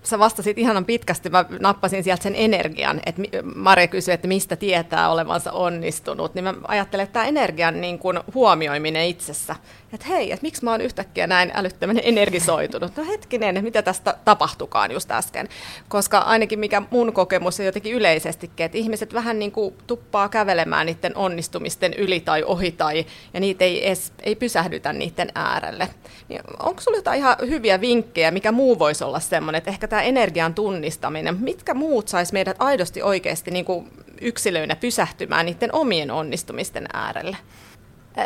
Sä 0.07 0.19
vastasit 0.19 0.59
ihanan 0.59 0.85
pitkästi, 0.85 1.31
mä 1.31 1.45
nappasin 1.61 2.05
sieltä 2.05 2.23
sen 2.23 2.35
energian, 2.37 3.01
että 3.07 3.23
Mari 3.55 3.89
kysyi, 3.89 4.15
että 4.15 4.29
mistä 4.29 4.57
tietää 4.57 5.11
olevansa 5.11 5.53
onnistunut, 5.53 6.35
niin 6.35 6.45
mä 6.45 6.55
ajattelen, 6.69 7.05
että 7.05 7.13
tämä 7.13 7.27
energian 7.27 7.81
niin 7.81 7.99
kuin 7.99 8.21
huomioiminen 8.35 9.07
itsessä, 9.07 9.57
että 9.93 10.07
hei, 10.07 10.33
että 10.33 10.45
miksi 10.45 10.65
mä 10.65 10.71
oon 10.71 10.81
yhtäkkiä 10.81 11.27
näin 11.27 11.53
älyttömän 11.55 12.01
energisoitunut, 12.03 12.97
no 12.97 13.05
hetkinen, 13.05 13.65
mitä 13.65 13.83
tästä 13.83 14.17
tapahtukaan 14.25 14.93
just 14.93 15.11
äsken, 15.11 15.49
koska 15.89 16.19
ainakin 16.19 16.59
mikä 16.59 16.83
mun 16.91 17.13
kokemus 17.13 17.61
on 17.61 17.67
jotenkin 17.67 17.95
yleisestikin, 17.95 18.67
että 18.67 18.79
ihmiset 18.79 19.15
vähän 19.15 19.39
niin 19.39 19.53
kuin 19.53 19.75
tuppaa 19.87 20.29
kävelemään 20.29 20.87
niiden 20.87 21.17
onnistumisten 21.17 21.95
yli 21.95 22.21
tai 22.21 22.43
ohi 22.43 22.73
tai, 22.73 23.07
ja 23.35 23.41
niitä 23.41 23.65
ei, 23.65 23.87
edes, 23.87 24.13
ei 24.23 24.37
pysähdytä 24.37 24.93
niiden 24.93 25.29
äärelle. 25.35 25.89
Niin 26.29 26.41
onko 26.59 26.81
sulla 26.81 26.99
jotain 26.99 27.19
ihan 27.19 27.37
hyviä 27.49 27.81
vinkkejä, 27.81 28.31
mikä 28.31 28.53
muu 28.53 28.79
voisi 28.79 29.05
olla 29.05 29.21
semmoinen, 29.21 29.59
että 29.59 29.71
ehkä 29.71 29.89
tämä 29.97 30.03
energian 30.03 30.55
tunnistaminen, 30.55 31.37
mitkä 31.41 31.75
muut 31.75 32.09
sais 32.09 32.33
meidät 32.33 32.57
aidosti 32.59 33.03
oikeasti 33.03 33.51
niin 33.51 33.65
kuin 33.65 33.91
yksilöinä 34.21 34.77
pysähtymään 34.77 35.47
niiden 35.47 35.75
omien 35.75 36.11
onnistumisten 36.11 36.87
äärelle? 36.93 37.37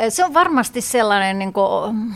Se 0.08 0.24
on 0.24 0.34
varmasti 0.34 0.80
sellainen 0.80 1.38
niin 1.38 1.52
kuin, 1.52 2.14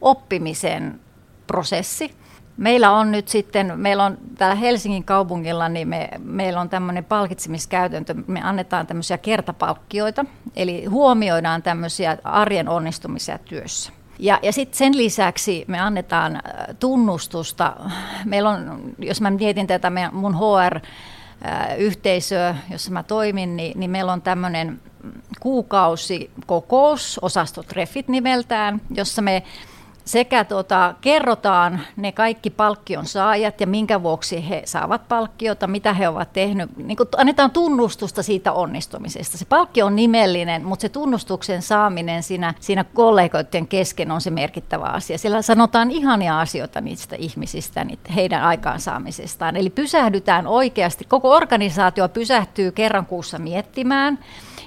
oppimisen 0.00 1.00
prosessi. 1.46 2.14
Meillä 2.56 2.90
on 2.90 3.12
nyt 3.12 3.28
sitten, 3.28 3.72
meillä 3.76 4.04
on 4.04 4.18
täällä 4.38 4.54
Helsingin 4.54 5.04
kaupungilla, 5.04 5.68
niin 5.68 5.88
me, 5.88 6.08
meillä 6.18 6.60
on 6.60 6.68
tämmöinen 6.68 7.04
palkitsemiskäytäntö, 7.04 8.14
me 8.26 8.40
annetaan 8.42 8.86
tämmöisiä 8.86 9.18
kertapalkkioita, 9.18 10.24
eli 10.56 10.84
huomioidaan 10.84 11.62
tämmöisiä 11.62 12.18
arjen 12.24 12.68
onnistumisia 12.68 13.38
työssä. 13.38 13.92
Ja, 14.18 14.38
ja 14.42 14.52
sitten 14.52 14.78
sen 14.78 14.96
lisäksi 14.96 15.64
me 15.68 15.80
annetaan 15.80 16.42
tunnustusta. 16.80 17.76
Meillä 18.24 18.50
on, 18.50 18.80
jos 18.98 19.20
mä 19.20 19.30
mietin 19.30 19.66
tätä 19.66 19.92
mun 20.12 20.38
HR-yhteisöä, 20.38 22.56
jossa 22.70 22.90
mä 22.90 23.02
toimin, 23.02 23.56
niin, 23.56 23.80
niin 23.80 23.90
meillä 23.90 24.12
on 24.12 24.22
tämmöinen 24.22 24.80
kuukausikokous, 25.40 27.18
osastotreffit 27.22 28.08
nimeltään, 28.08 28.80
jossa 28.90 29.22
me 29.22 29.42
sekä 30.04 30.44
tuota, 30.44 30.94
kerrotaan 31.00 31.80
ne 31.96 32.12
kaikki 32.12 32.50
palkkion 32.50 33.06
saajat 33.06 33.60
ja 33.60 33.66
minkä 33.66 34.02
vuoksi 34.02 34.48
he 34.48 34.62
saavat 34.64 35.08
palkkiota, 35.08 35.66
mitä 35.66 35.92
he 35.92 36.08
ovat 36.08 36.32
tehneet. 36.32 36.76
Niin 36.76 36.96
annetaan 37.16 37.50
tunnustusta 37.50 38.22
siitä 38.22 38.52
onnistumisesta. 38.52 39.38
Se 39.38 39.44
palkkio 39.44 39.86
on 39.86 39.96
nimellinen, 39.96 40.64
mutta 40.64 40.82
se 40.82 40.88
tunnustuksen 40.88 41.62
saaminen 41.62 42.22
siinä, 42.22 42.54
siinä 42.60 42.84
kollegoiden 42.84 43.68
kesken 43.68 44.10
on 44.10 44.20
se 44.20 44.30
merkittävä 44.30 44.84
asia. 44.84 45.18
Siellä 45.18 45.42
sanotaan 45.42 45.90
ihania 45.90 46.40
asioita 46.40 46.80
niistä 46.80 47.16
ihmisistä, 47.16 47.86
heidän 48.14 48.42
aikaansaamisestaan. 48.42 49.56
Eli 49.56 49.70
pysähdytään 49.70 50.46
oikeasti, 50.46 51.04
koko 51.04 51.30
organisaatio 51.30 52.08
pysähtyy 52.08 52.72
kerran 52.72 53.06
kuussa 53.06 53.38
miettimään, 53.38 54.18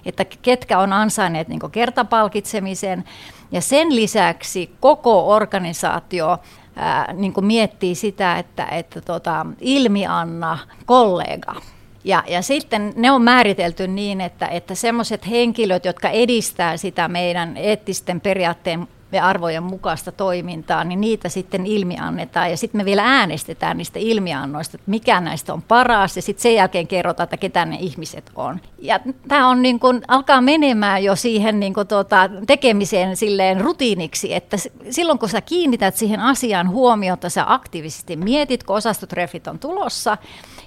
että 0.05 0.25
ketkä 0.41 0.79
on 0.79 0.93
ansainneet 0.93 1.47
niin 1.47 1.71
kertapalkitsemisen. 1.71 3.03
Ja 3.51 3.61
sen 3.61 3.95
lisäksi 3.95 4.71
koko 4.79 5.29
organisaatio 5.29 6.37
ää, 6.75 7.13
niin 7.13 7.33
miettii 7.41 7.95
sitä, 7.95 8.39
että, 8.39 8.65
että 8.65 9.01
tota, 9.01 9.45
ilmianna 9.61 10.57
kollega. 10.85 11.55
Ja, 12.03 12.23
ja 12.27 12.41
sitten 12.41 12.93
ne 12.95 13.11
on 13.11 13.21
määritelty 13.21 13.87
niin, 13.87 14.21
että, 14.21 14.47
että 14.47 14.75
semmoiset 14.75 15.29
henkilöt, 15.29 15.85
jotka 15.85 16.09
edistää 16.09 16.77
sitä 16.77 17.07
meidän 17.07 17.57
eettisten 17.57 18.21
periaatteen 18.21 18.87
ja 19.11 19.25
arvojen 19.25 19.63
mukaista 19.63 20.11
toimintaa, 20.11 20.83
niin 20.83 21.01
niitä 21.01 21.29
sitten 21.29 21.65
ilmiannetaan. 21.65 22.51
Ja 22.51 22.57
sitten 22.57 22.81
me 22.81 22.85
vielä 22.85 23.03
äänestetään 23.05 23.77
niistä 23.77 23.99
ilmiannoista, 23.99 24.77
että 24.77 24.91
mikä 24.91 25.21
näistä 25.21 25.53
on 25.53 25.61
paras, 25.61 26.15
ja 26.15 26.21
sitten 26.21 26.41
sen 26.41 26.55
jälkeen 26.55 26.87
kerrotaan, 26.87 27.25
että 27.25 27.37
ketä 27.37 27.65
ne 27.65 27.77
ihmiset 27.79 28.31
on. 28.35 28.59
Ja 28.79 28.99
tämä 29.27 29.47
on 29.47 29.61
niin 29.61 29.79
kun, 29.79 30.01
alkaa 30.07 30.41
menemään 30.41 31.03
jo 31.03 31.15
siihen 31.15 31.59
niin 31.59 31.73
kun, 31.73 31.87
tuota, 31.87 32.29
tekemiseen 32.47 33.17
silleen 33.17 33.61
rutiiniksi, 33.61 34.33
että 34.33 34.57
silloin 34.89 35.19
kun 35.19 35.29
sä 35.29 35.41
kiinnität 35.41 35.95
siihen 35.95 36.19
asiaan 36.19 36.69
huomiota, 36.69 37.29
sä 37.29 37.43
aktiivisesti 37.47 38.15
mietit, 38.15 38.63
kun 38.63 38.75
osastotreffit 38.75 39.47
on 39.47 39.59
tulossa, 39.59 40.17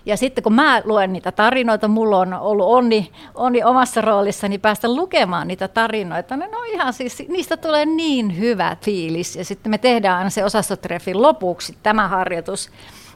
ja 0.06 0.16
sitten 0.16 0.44
kun 0.44 0.54
mä 0.54 0.82
luen 0.84 1.12
niitä 1.12 1.32
tarinoita, 1.32 1.88
mulla 1.88 2.18
on 2.18 2.34
ollut 2.34 2.66
onni, 2.66 3.12
onni 3.34 3.64
omassa 3.64 4.00
roolissani 4.00 4.58
päästä 4.58 4.94
lukemaan 4.94 5.48
niitä 5.48 5.68
tarinoita, 5.68 6.36
niin 6.36 6.50
no 6.50 6.62
ihan 6.62 6.92
siis, 6.92 7.22
niistä 7.28 7.56
tulee 7.56 7.86
niin 7.86 8.38
hyvä 8.38 8.76
fiilis. 8.84 9.36
Ja 9.36 9.44
sitten 9.44 9.70
me 9.70 9.78
tehdään 9.78 10.18
aina 10.18 10.30
se 10.30 10.44
osastotreffin 10.44 11.22
lopuksi 11.22 11.76
tämä 11.82 12.08
harjoitus. 12.08 12.70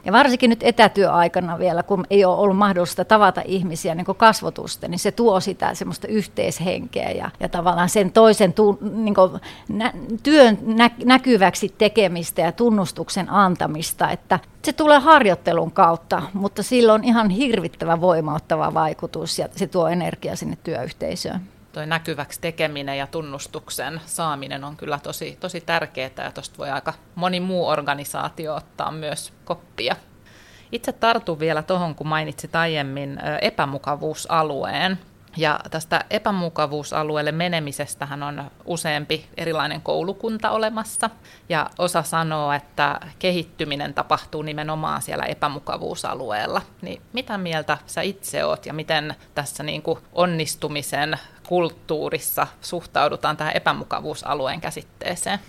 Ja 0.05 0.11
varsinkin 0.11 0.49
nyt 0.49 0.63
etätyöaikana 0.63 1.59
vielä, 1.59 1.83
kun 1.83 2.05
ei 2.09 2.25
ole 2.25 2.37
ollut 2.37 2.57
mahdollista 2.57 3.05
tavata 3.05 3.41
ihmisiä 3.45 3.95
niin 3.95 4.05
kasvotusten, 4.17 4.91
niin 4.91 4.99
se 4.99 5.11
tuo 5.11 5.39
sitä 5.39 5.73
semmoista 5.73 6.07
yhteishenkeä 6.07 7.11
ja, 7.11 7.31
ja 7.39 7.49
tavallaan 7.49 7.89
sen 7.89 8.11
toisen 8.11 8.53
tu, 8.53 8.77
niin 8.93 9.15
nä, 9.69 9.93
työn 10.23 10.57
nä, 10.61 10.89
näkyväksi 11.05 11.73
tekemistä 11.77 12.41
ja 12.41 12.51
tunnustuksen 12.51 13.29
antamista. 13.29 14.09
Että 14.09 14.39
se 14.63 14.73
tulee 14.73 14.99
harjoittelun 14.99 15.71
kautta, 15.71 16.21
mutta 16.33 16.63
sillä 16.63 16.93
on 16.93 17.03
ihan 17.03 17.29
hirvittävä 17.29 18.01
voimauttava 18.01 18.73
vaikutus 18.73 19.39
ja 19.39 19.47
se 19.55 19.67
tuo 19.67 19.87
energiaa 19.87 20.35
sinne 20.35 20.57
työyhteisöön 20.63 21.54
toi 21.75 21.87
näkyväksi 21.87 22.41
tekeminen 22.41 22.97
ja 22.97 23.07
tunnustuksen 23.07 24.01
saaminen 24.05 24.63
on 24.63 24.77
kyllä 24.77 24.99
tosi, 25.03 25.37
tosi 25.39 25.61
tärkeää 25.61 26.09
ja 26.17 26.31
tuosta 26.31 26.57
voi 26.57 26.69
aika 26.69 26.93
moni 27.15 27.39
muu 27.39 27.67
organisaatio 27.67 28.55
ottaa 28.55 28.91
myös 28.91 29.33
koppia. 29.45 29.95
Itse 30.71 30.91
tartun 30.91 31.39
vielä 31.39 31.63
tuohon, 31.63 31.95
kun 31.95 32.07
mainitsit 32.07 32.55
aiemmin 32.55 33.19
epämukavuusalueen. 33.41 34.99
Ja 35.37 35.59
tästä 35.71 36.05
epämukavuusalueelle 36.09 37.31
menemisestähän 37.31 38.23
on 38.23 38.51
useampi 38.65 39.29
erilainen 39.37 39.81
koulukunta 39.81 40.51
olemassa. 40.51 41.09
Ja 41.49 41.69
osa 41.77 42.03
sanoo, 42.03 42.51
että 42.51 42.99
kehittyminen 43.19 43.93
tapahtuu 43.93 44.41
nimenomaan 44.41 45.01
siellä 45.01 45.23
epämukavuusalueella. 45.23 46.61
Niin 46.81 47.01
mitä 47.13 47.37
mieltä 47.37 47.77
sä 47.85 48.01
itse 48.01 48.45
oot 48.45 48.65
ja 48.65 48.73
miten 48.73 49.15
tässä 49.33 49.63
niin 49.63 49.81
kuin 49.81 49.99
onnistumisen 50.13 51.19
kulttuurissa 51.47 52.47
suhtaudutaan 52.61 53.37
tähän 53.37 53.55
epämukavuusalueen 53.55 54.61
käsitteeseen? 54.61 55.39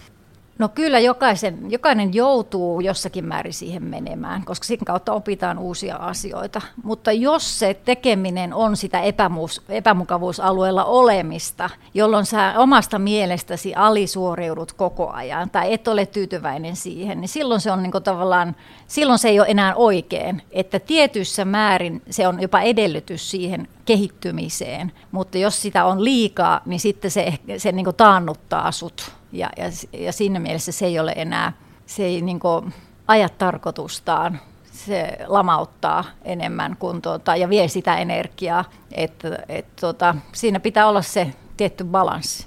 No 0.59 0.69
kyllä 0.69 0.99
jokaisen, 0.99 1.71
jokainen 1.71 2.15
joutuu 2.15 2.81
jossakin 2.81 3.25
määrin 3.25 3.53
siihen 3.53 3.83
menemään, 3.83 4.45
koska 4.45 4.65
siinä 4.65 4.83
kautta 4.87 5.13
opitaan 5.13 5.59
uusia 5.59 5.97
asioita. 5.97 6.61
Mutta 6.83 7.13
jos 7.13 7.59
se 7.59 7.75
tekeminen 7.85 8.55
on 8.55 8.77
sitä 8.77 9.01
epämuus, 9.01 9.63
epämukavuusalueella 9.69 10.85
olemista, 10.85 11.71
jolloin 11.95 12.27
sä 12.27 12.55
omasta 12.57 12.99
mielestäsi 12.99 13.75
alisuoriudut 13.75 14.73
koko 14.73 15.11
ajan 15.11 15.51
tai 15.51 15.73
et 15.73 15.89
ole 15.89 16.07
tyytyväinen 16.07 16.77
siihen, 16.77 17.21
niin 17.21 17.29
silloin 17.29 17.61
se 17.61 17.73
on 17.73 17.83
niin 17.83 18.03
tavallaan, 18.05 18.57
silloin 18.87 19.19
se 19.19 19.29
ei 19.29 19.41
ole 19.41 19.49
enää 19.51 19.75
oikein. 19.75 20.43
Että 20.51 20.81
tietyssä 20.81 21.45
määrin 21.45 22.03
se 22.11 22.29
on 22.29 22.43
jopa 22.43 22.61
edellytys 22.61 23.31
siihen 23.31 23.69
kehittymiseen, 23.85 24.93
mutta 25.13 25.39
jos 25.39 25.63
sitä 25.63 25.85
on 25.85 26.05
liikaa, 26.05 26.61
niin 26.67 26.81
sitten 26.81 27.11
se, 27.11 27.35
se 27.57 27.73
niin 27.73 27.87
taannuttaa 27.97 28.73
sut 28.73 29.13
ja, 29.33 29.51
ja, 29.57 29.65
ja 29.93 30.13
siinä 30.13 30.41
mielessä 30.41 30.73
se 30.73 30.87
ei 30.87 30.99
ole 30.99 31.13
enää, 31.17 31.53
se 31.87 32.05
ei 32.05 32.23
niin 32.23 32.41
kuin 32.41 32.75
aja 33.09 33.29
tarkoitustaan, 33.29 34.41
se 34.73 35.19
lamauttaa 35.27 36.05
enemmän 36.25 36.77
kuin 36.79 37.03
tuota, 37.03 37.37
ja 37.37 37.49
vie 37.49 37.69
sitä 37.69 37.97
energiaa, 37.97 38.65
että 38.93 39.39
et, 39.49 39.77
tuota, 39.81 40.15
siinä 40.33 40.61
pitää 40.61 40.89
olla 40.89 41.03
se 41.03 41.33
tietty 41.57 41.85
balanssi. 41.85 42.47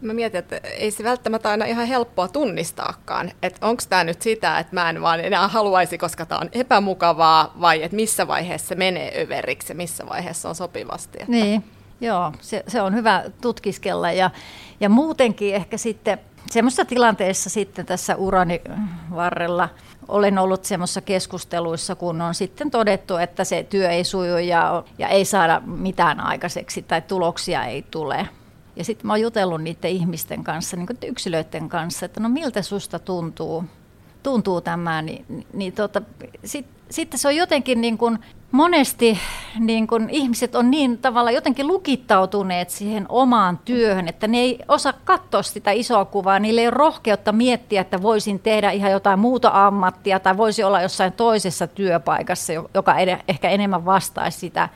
Mä 0.00 0.12
mietin, 0.14 0.38
että 0.38 0.56
ei 0.56 0.90
se 0.90 1.04
välttämättä 1.04 1.50
aina 1.50 1.64
ihan 1.64 1.86
helppoa 1.86 2.28
tunnistaakaan, 2.28 3.32
että 3.42 3.66
onko 3.66 3.82
tämä 3.88 4.04
nyt 4.04 4.22
sitä, 4.22 4.58
että 4.58 4.74
mä 4.74 4.90
en 4.90 5.02
vaan 5.02 5.20
enää 5.20 5.48
haluaisi, 5.48 5.98
koska 5.98 6.26
tämä 6.26 6.38
on 6.38 6.48
epämukavaa, 6.52 7.54
vai 7.60 7.82
että 7.82 7.96
missä 7.96 8.26
vaiheessa 8.26 8.68
se 8.68 8.74
menee 8.74 9.22
överiksi 9.22 9.72
ja 9.72 9.76
missä 9.76 10.06
vaiheessa 10.08 10.48
on 10.48 10.54
sopivasti. 10.54 11.18
Että... 11.20 11.32
Niin, 11.32 11.64
joo, 12.00 12.32
se, 12.40 12.64
se 12.68 12.82
on 12.82 12.94
hyvä 12.94 13.24
tutkiskella 13.40 14.12
ja, 14.12 14.30
ja 14.80 14.88
muutenkin 14.88 15.54
ehkä 15.54 15.76
sitten 15.76 16.18
semmoisessa 16.50 16.84
tilanteessa 16.84 17.50
sitten 17.50 17.86
tässä 17.86 18.16
urani 18.16 18.60
varrella 19.14 19.68
olen 20.08 20.38
ollut 20.38 20.64
semmoisessa 20.64 21.00
keskusteluissa, 21.00 21.94
kun 21.94 22.20
on 22.20 22.34
sitten 22.34 22.70
todettu, 22.70 23.16
että 23.16 23.44
se 23.44 23.66
työ 23.70 23.90
ei 23.90 24.04
suju 24.04 24.36
ja, 24.36 24.84
ja 24.98 25.08
ei 25.08 25.24
saada 25.24 25.62
mitään 25.66 26.20
aikaiseksi 26.20 26.82
tai 26.82 27.02
tuloksia 27.02 27.64
ei 27.64 27.82
tule. 27.82 28.28
Ja 28.76 28.84
sitten 28.84 29.06
mä 29.06 29.12
oon 29.12 29.20
jutellut 29.20 29.62
niiden 29.62 29.90
ihmisten 29.90 30.44
kanssa, 30.44 30.76
niin 30.76 30.88
yksilöiden 31.06 31.68
kanssa, 31.68 32.06
että 32.06 32.20
no 32.20 32.28
miltä 32.28 32.62
susta 32.62 32.98
tuntuu, 32.98 33.64
tuntuu 34.22 34.60
tämä, 34.60 35.02
niin, 35.02 35.46
niin 35.52 35.72
tota, 35.72 36.02
sitten 36.44 36.80
sit 36.90 37.12
se 37.16 37.28
on 37.28 37.36
jotenkin 37.36 37.80
niin 37.80 37.98
kuin 37.98 38.18
monesti 38.52 39.18
niin 39.58 39.86
kun 39.86 40.10
ihmiset 40.10 40.54
on 40.54 40.70
niin 40.70 40.98
tavalla 40.98 41.30
jotenkin 41.30 41.66
lukittautuneet 41.66 42.70
siihen 42.70 43.06
omaan 43.08 43.58
työhön, 43.64 44.08
että 44.08 44.28
ne 44.28 44.38
ei 44.38 44.58
osaa 44.68 44.92
katsoa 45.04 45.42
sitä 45.42 45.70
isoa 45.70 46.04
kuvaa. 46.04 46.38
Niillä 46.38 46.60
ei 46.60 46.66
ole 46.66 46.74
rohkeutta 46.74 47.32
miettiä, 47.32 47.80
että 47.80 48.02
voisin 48.02 48.40
tehdä 48.40 48.70
ihan 48.70 48.90
jotain 48.90 49.18
muuta 49.18 49.50
ammattia 49.66 50.20
tai 50.20 50.36
voisi 50.36 50.62
olla 50.62 50.82
jossain 50.82 51.12
toisessa 51.12 51.66
työpaikassa, 51.66 52.52
joka 52.74 52.94
ehkä 53.28 53.50
enemmän 53.50 53.84
vastaisi 53.84 54.38
sitä 54.38 54.68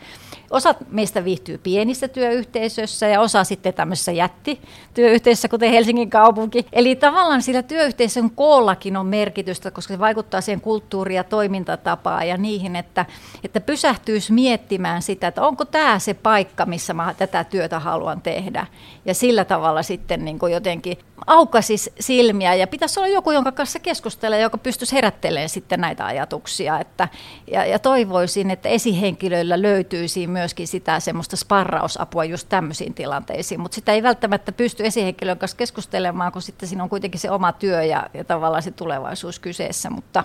Osa 0.50 0.74
meistä 0.90 1.24
viihtyy 1.24 1.58
pienissä 1.58 2.08
työyhteisöissä 2.08 3.06
ja 3.08 3.20
osa 3.20 3.44
sitten 3.44 3.74
tämmöisessä 3.74 4.12
jättityöyhteisössä, 4.12 5.48
kuten 5.48 5.70
Helsingin 5.70 6.10
kaupunki. 6.10 6.66
Eli 6.72 6.96
tavallaan 6.96 7.42
sillä 7.42 7.62
työyhteisön 7.62 8.30
koollakin 8.30 8.96
on 8.96 9.06
merkitystä, 9.06 9.70
koska 9.70 9.94
se 9.94 9.98
vaikuttaa 9.98 10.40
siihen 10.40 10.60
kulttuuriin 10.60 11.16
ja 11.16 11.24
toimintatapaan 11.24 12.28
ja 12.28 12.36
niihin, 12.36 12.76
että, 12.76 13.06
että 13.44 13.60
pysähtyisi 13.60 14.32
miettimään 14.32 15.02
sitä, 15.02 15.26
että 15.26 15.46
onko 15.46 15.64
tämä 15.64 15.98
se 15.98 16.14
paikka, 16.14 16.66
missä 16.66 16.94
mä 16.94 17.14
tätä 17.18 17.44
työtä 17.44 17.78
haluan 17.78 18.20
tehdä. 18.20 18.66
Ja 19.04 19.14
sillä 19.14 19.44
tavalla 19.44 19.82
sitten 19.82 20.24
niin 20.24 20.38
kuin 20.38 20.52
jotenkin 20.52 20.98
aukaisi 21.26 21.92
silmiä 22.00 22.54
ja 22.54 22.66
pitäisi 22.66 23.00
olla 23.00 23.08
joku, 23.08 23.30
jonka 23.30 23.52
kanssa 23.52 23.78
keskustelee, 23.78 24.40
joka 24.40 24.58
pystyisi 24.58 24.96
herättelemään 24.96 25.48
sitten 25.48 25.80
näitä 25.80 26.06
ajatuksia. 26.06 26.80
Että, 26.80 27.08
ja, 27.50 27.64
ja 27.64 27.78
toivoisin, 27.78 28.50
että 28.50 28.68
esihenkilöillä 28.68 29.62
löytyisi 29.62 30.26
myöskin 30.34 30.68
sitä 30.68 31.00
semmoista 31.00 31.36
sparrausapua 31.36 32.24
just 32.24 32.48
tämmöisiin 32.48 32.94
tilanteisiin, 32.94 33.60
mutta 33.60 33.74
sitä 33.74 33.92
ei 33.92 34.02
välttämättä 34.02 34.52
pysty 34.52 34.86
esihenkilön 34.86 35.38
kanssa 35.38 35.56
keskustelemaan, 35.56 36.32
kun 36.32 36.42
sitten 36.42 36.68
siinä 36.68 36.82
on 36.82 36.88
kuitenkin 36.88 37.20
se 37.20 37.30
oma 37.30 37.52
työ 37.52 37.82
ja, 37.82 38.06
ja 38.14 38.24
tavallaan 38.24 38.62
se 38.62 38.70
tulevaisuus 38.70 39.38
kyseessä, 39.38 39.90
mutta 39.90 40.24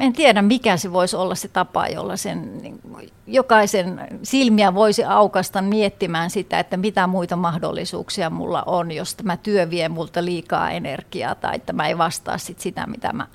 en 0.00 0.12
tiedä 0.12 0.42
mikä 0.42 0.76
se 0.76 0.92
voisi 0.92 1.16
olla 1.16 1.34
se 1.34 1.48
tapa, 1.48 1.86
jolla 1.86 2.16
sen 2.16 2.58
niin, 2.62 2.80
jokaisen 3.26 4.00
silmiä 4.22 4.74
voisi 4.74 5.04
aukasta 5.04 5.62
miettimään 5.62 6.30
sitä, 6.30 6.58
että 6.58 6.76
mitä 6.76 7.06
muita 7.06 7.36
mahdollisuuksia 7.36 8.30
mulla 8.30 8.62
on, 8.66 8.92
jos 8.92 9.14
tämä 9.14 9.36
työ 9.36 9.70
vie 9.70 9.88
multa 9.88 10.24
liikaa 10.24 10.70
energiaa 10.70 11.34
tai 11.34 11.56
että 11.56 11.72
mä 11.72 11.88
ei 11.88 11.98
vastaa 11.98 12.38
sit 12.38 12.60
sitä, 12.60 12.86
mitä 12.86 13.12
mä, 13.12 13.26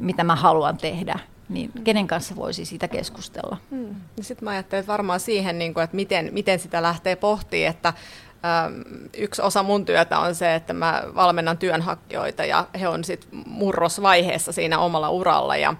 mitä 0.00 0.24
mä 0.24 0.36
haluan 0.36 0.76
tehdä 0.76 1.18
niin 1.48 1.72
kenen 1.84 2.06
kanssa 2.06 2.36
voisi 2.36 2.64
siitä 2.64 2.88
keskustella? 2.88 3.56
Hmm. 3.70 3.94
Sitten 4.20 4.44
mä 4.44 4.50
ajattelen 4.50 4.80
että 4.80 4.92
varmaan 4.92 5.20
siihen, 5.20 5.58
niin 5.58 5.70
että 5.70 5.96
miten, 5.96 6.28
miten 6.32 6.58
sitä 6.58 6.82
lähtee 6.82 7.16
pohtimaan, 7.16 7.70
että 7.70 7.92
yksi 9.16 9.42
osa 9.42 9.62
mun 9.62 9.84
työtä 9.84 10.18
on 10.18 10.34
se, 10.34 10.54
että 10.54 10.72
mä 10.72 11.02
valmennan 11.14 11.58
työnhakijoita 11.58 12.44
ja 12.44 12.66
he 12.80 12.88
on 12.88 13.04
sitten 13.04 13.30
murrosvaiheessa 13.46 14.52
siinä 14.52 14.78
omalla 14.78 15.10
uralla 15.10 15.56
ja 15.56 15.74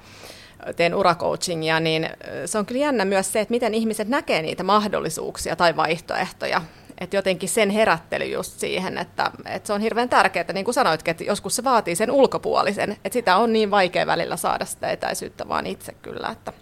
teen 0.76 0.94
uracoachingia, 0.94 1.80
niin 1.80 2.08
se 2.46 2.58
on 2.58 2.66
kyllä 2.66 2.80
jännä 2.80 3.04
myös 3.04 3.32
se, 3.32 3.40
että 3.40 3.52
miten 3.52 3.74
ihmiset 3.74 4.08
näkee 4.08 4.42
niitä 4.42 4.62
mahdollisuuksia 4.62 5.56
tai 5.56 5.76
vaihtoehtoja. 5.76 6.62
Että 6.98 7.16
jotenkin 7.16 7.48
sen 7.48 7.70
herättely 7.70 8.24
just 8.24 8.60
siihen, 8.60 8.98
että, 8.98 9.30
että 9.44 9.66
se 9.66 9.72
on 9.72 9.80
hirveän 9.80 10.08
tärkeää, 10.08 10.52
niin 10.52 10.64
kuin 10.64 10.74
sanoitkin, 10.74 11.10
että 11.10 11.24
joskus 11.24 11.56
se 11.56 11.64
vaatii 11.64 11.96
sen 11.96 12.10
ulkopuolisen, 12.10 12.92
että 12.92 13.12
sitä 13.12 13.36
on 13.36 13.52
niin 13.52 13.70
vaikea 13.70 14.06
välillä 14.06 14.36
saada 14.36 14.64
sitä 14.64 14.90
etäisyyttä 14.90 15.48
vaan 15.48 15.66
itse 15.66 15.92
kyllä, 15.92 16.28
että 16.28 16.52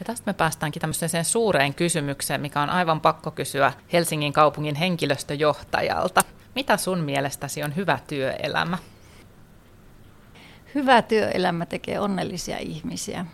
ja 0.00 0.04
tästä 0.04 0.30
me 0.30 0.34
päästäänkin 0.34 0.80
tämmöiseen 0.80 1.24
suureen 1.24 1.74
kysymykseen, 1.74 2.40
mikä 2.40 2.62
on 2.62 2.70
aivan 2.70 3.00
pakko 3.00 3.30
kysyä 3.30 3.72
Helsingin 3.92 4.32
kaupungin 4.32 4.74
henkilöstöjohtajalta. 4.74 6.20
Mitä 6.54 6.76
sun 6.76 6.98
mielestäsi 6.98 7.62
on 7.62 7.76
hyvä 7.76 7.98
työelämä? 8.06 8.78
Hyvä 10.74 11.02
työelämä 11.02 11.66
tekee 11.66 12.00
onnellisia 12.00 12.58
ihmisiä. 12.58 13.26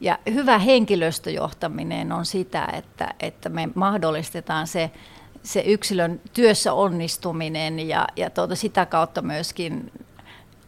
Ja 0.00 0.18
hyvä 0.34 0.58
henkilöstöjohtaminen 0.58 2.12
on 2.12 2.26
sitä, 2.26 2.68
että, 2.72 3.14
että 3.20 3.48
me 3.48 3.68
mahdollistetaan 3.74 4.66
se, 4.66 4.90
se 5.42 5.60
yksilön 5.66 6.20
työssä 6.32 6.72
onnistuminen 6.72 7.88
ja, 7.88 8.06
ja 8.16 8.30
tuota, 8.30 8.56
sitä 8.56 8.86
kautta 8.86 9.22
myöskin 9.22 9.92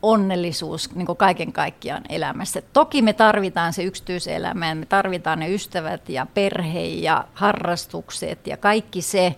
onnellisuus 0.03 0.95
niin 0.95 1.07
kaiken 1.17 1.53
kaikkiaan 1.53 2.03
elämässä. 2.09 2.63
Toki 2.73 3.03
me 3.03 3.13
tarvitaan 3.13 3.73
se 3.73 3.83
yksityiselämä, 3.83 4.75
me 4.75 4.87
tarvitaan 4.87 5.39
ne 5.39 5.55
ystävät 5.55 6.09
ja 6.09 6.27
perhe 6.35 6.81
ja 6.81 7.25
harrastukset 7.35 8.47
ja 8.47 8.57
kaikki 8.57 9.03
se, 9.03 9.35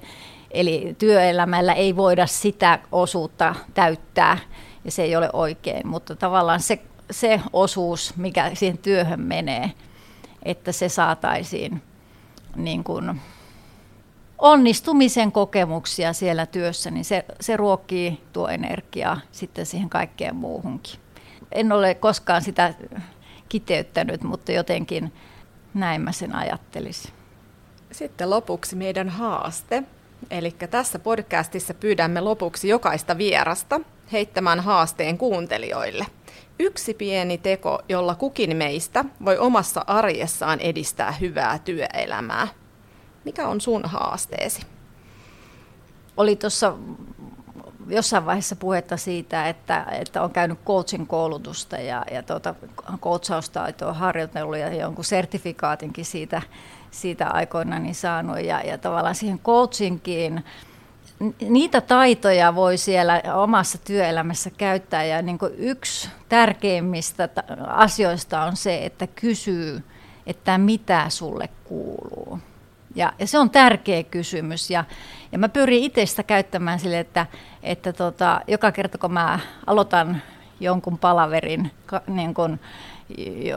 eli 0.50 0.96
työelämällä 0.98 1.72
ei 1.72 1.96
voida 1.96 2.26
sitä 2.26 2.78
osuutta 2.92 3.54
täyttää 3.74 4.38
ja 4.84 4.90
se 4.90 5.02
ei 5.02 5.16
ole 5.16 5.30
oikein, 5.32 5.86
mutta 5.86 6.16
tavallaan 6.16 6.60
se, 6.60 6.78
se 7.10 7.40
osuus, 7.52 8.16
mikä 8.16 8.50
siihen 8.54 8.78
työhön 8.78 9.20
menee, 9.20 9.72
että 10.42 10.72
se 10.72 10.88
saataisiin 10.88 11.82
niin 12.56 12.84
kuin 12.84 13.20
onnistumisen 14.38 15.32
kokemuksia 15.32 16.12
siellä 16.12 16.46
työssä, 16.46 16.90
niin 16.90 17.04
se, 17.04 17.24
se 17.40 17.56
ruokkii 17.56 18.20
tuo 18.32 18.48
energiaa 18.48 19.20
sitten 19.32 19.66
siihen 19.66 19.90
kaikkeen 19.90 20.36
muuhunkin. 20.36 21.00
En 21.52 21.72
ole 21.72 21.94
koskaan 21.94 22.42
sitä 22.42 22.74
kiteyttänyt, 23.48 24.22
mutta 24.22 24.52
jotenkin 24.52 25.12
näin 25.74 26.00
mä 26.00 26.12
sen 26.12 26.34
ajattelisin. 26.34 27.12
Sitten 27.92 28.30
lopuksi 28.30 28.76
meidän 28.76 29.08
haaste. 29.08 29.82
Eli 30.30 30.50
tässä 30.50 30.98
podcastissa 30.98 31.74
pyydämme 31.74 32.20
lopuksi 32.20 32.68
jokaista 32.68 33.18
vierasta 33.18 33.80
heittämään 34.12 34.60
haasteen 34.60 35.18
kuuntelijoille. 35.18 36.06
Yksi 36.58 36.94
pieni 36.94 37.38
teko, 37.38 37.82
jolla 37.88 38.14
kukin 38.14 38.56
meistä 38.56 39.04
voi 39.24 39.38
omassa 39.38 39.84
arjessaan 39.86 40.60
edistää 40.60 41.12
hyvää 41.12 41.58
työelämää. 41.58 42.48
Mikä 43.26 43.48
on 43.48 43.60
sun 43.60 43.82
haasteesi? 43.84 44.62
Oli 46.16 46.36
tuossa 46.36 46.74
jossain 47.88 48.26
vaiheessa 48.26 48.56
puhetta 48.56 48.96
siitä, 48.96 49.48
että, 49.48 49.86
että 49.90 50.22
on 50.22 50.30
käynyt 50.30 50.58
coachin 50.64 51.06
koulutusta 51.06 51.76
ja, 51.76 52.04
ja 52.10 52.22
tuota, 52.22 52.54
coachaustaitoa 53.00 53.92
harjoitellut 53.92 54.56
ja 54.56 54.74
jonkun 54.74 55.04
sertifikaatinkin 55.04 56.04
siitä, 56.04 56.42
siitä 56.90 57.26
aikoina 57.26 57.78
niin 57.78 57.94
saanut. 57.94 58.40
Ja, 58.40 58.60
ja 58.60 58.78
tavallaan 58.78 59.14
siihen 59.14 59.38
coachingiin 59.38 60.44
niitä 61.48 61.80
taitoja 61.80 62.54
voi 62.54 62.78
siellä 62.78 63.22
omassa 63.34 63.78
työelämässä 63.78 64.50
käyttää 64.50 65.04
ja 65.04 65.22
niin 65.22 65.38
yksi 65.56 66.08
tärkeimmistä 66.28 67.28
asioista 67.66 68.42
on 68.42 68.56
se, 68.56 68.84
että 68.84 69.06
kysyy, 69.06 69.82
että 70.26 70.58
mitä 70.58 71.06
sulle 71.08 71.48
kuuluu. 71.64 72.38
Ja, 72.96 73.12
ja 73.18 73.26
se 73.26 73.38
on 73.38 73.50
tärkeä 73.50 74.02
kysymys. 74.02 74.70
Ja, 74.70 74.84
ja 75.32 75.38
mä 75.38 75.48
pyrin 75.48 75.82
itse 75.82 76.06
sitä 76.06 76.22
käyttämään 76.22 76.80
sille, 76.80 76.98
että, 77.00 77.26
että 77.62 77.92
tota, 77.92 78.40
joka 78.48 78.72
kerta 78.72 78.98
kun 78.98 79.12
mä 79.12 79.40
aloitan 79.66 80.22
jonkun 80.60 80.98
palaverin, 80.98 81.70
niin 82.06 82.34
kun, 82.34 82.60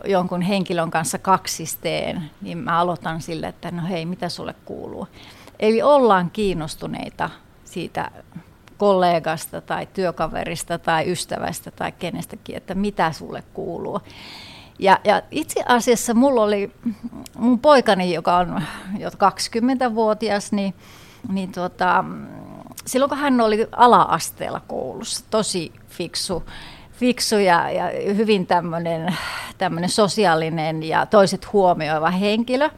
jonkun 0.06 0.42
henkilön 0.42 0.92
kanssa 0.92 1.18
kaksisteen, 1.18 2.32
niin 2.42 2.58
mä 2.58 2.80
aloitan 2.80 3.22
sille, 3.22 3.48
että 3.48 3.72
no 3.72 3.88
hei, 3.90 4.06
mitä 4.06 4.30
sulle 4.30 4.56
kuuluu. 4.66 5.08
Eli 5.60 5.82
ollaan 5.82 6.32
kiinnostuneita 6.32 7.30
siitä 7.66 8.12
kollegasta 8.78 9.62
tai 9.62 9.88
työkaverista 9.94 10.78
tai 10.78 11.12
ystävästä 11.12 11.72
tai 11.72 11.92
kenestäkin, 11.92 12.58
että 12.58 12.76
mitä 12.76 13.12
sulle 13.12 13.44
kuuluu. 13.54 14.00
Ja, 14.80 15.00
ja 15.04 15.22
itse 15.32 15.64
asiassa 15.68 16.14
mulla 16.14 16.42
oli 16.42 16.72
mun 17.38 17.60
poikani, 17.60 18.14
joka 18.14 18.38
on 18.38 18.64
jo 19.00 19.10
20-vuotias, 19.10 20.52
niin, 20.52 20.74
niin 21.32 21.52
tuota, 21.52 22.06
silloin 22.86 23.10
kun 23.10 23.18
hän 23.18 23.42
oli 23.42 23.68
ala-asteella 23.72 24.62
koulussa, 24.68 25.26
tosi 25.30 25.72
fiksu, 25.88 26.44
fiksu 26.92 27.38
ja, 27.38 27.72
ja 27.72 28.14
hyvin 28.14 28.48
tämmöinen 28.48 29.90
sosiaalinen 29.90 30.84
ja 30.84 31.06
toiset 31.06 31.54
huomioiva 31.54 32.10
henkilö, 32.10 32.70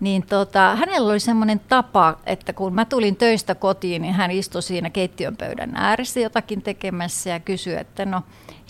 niin 0.00 0.26
tota, 0.26 0.76
hänellä 0.76 1.10
oli 1.10 1.20
semmoinen 1.20 1.60
tapa, 1.68 2.18
että 2.26 2.52
kun 2.52 2.74
mä 2.74 2.84
tulin 2.84 3.16
töistä 3.16 3.54
kotiin, 3.54 4.02
niin 4.02 4.14
hän 4.14 4.30
istui 4.30 4.62
siinä 4.62 4.90
keittiön 4.90 5.36
pöydän 5.36 5.72
ääressä 5.74 6.20
jotakin 6.20 6.62
tekemässä 6.62 7.30
ja 7.30 7.40
kysyi, 7.40 7.74
että 7.74 8.04
no 8.04 8.22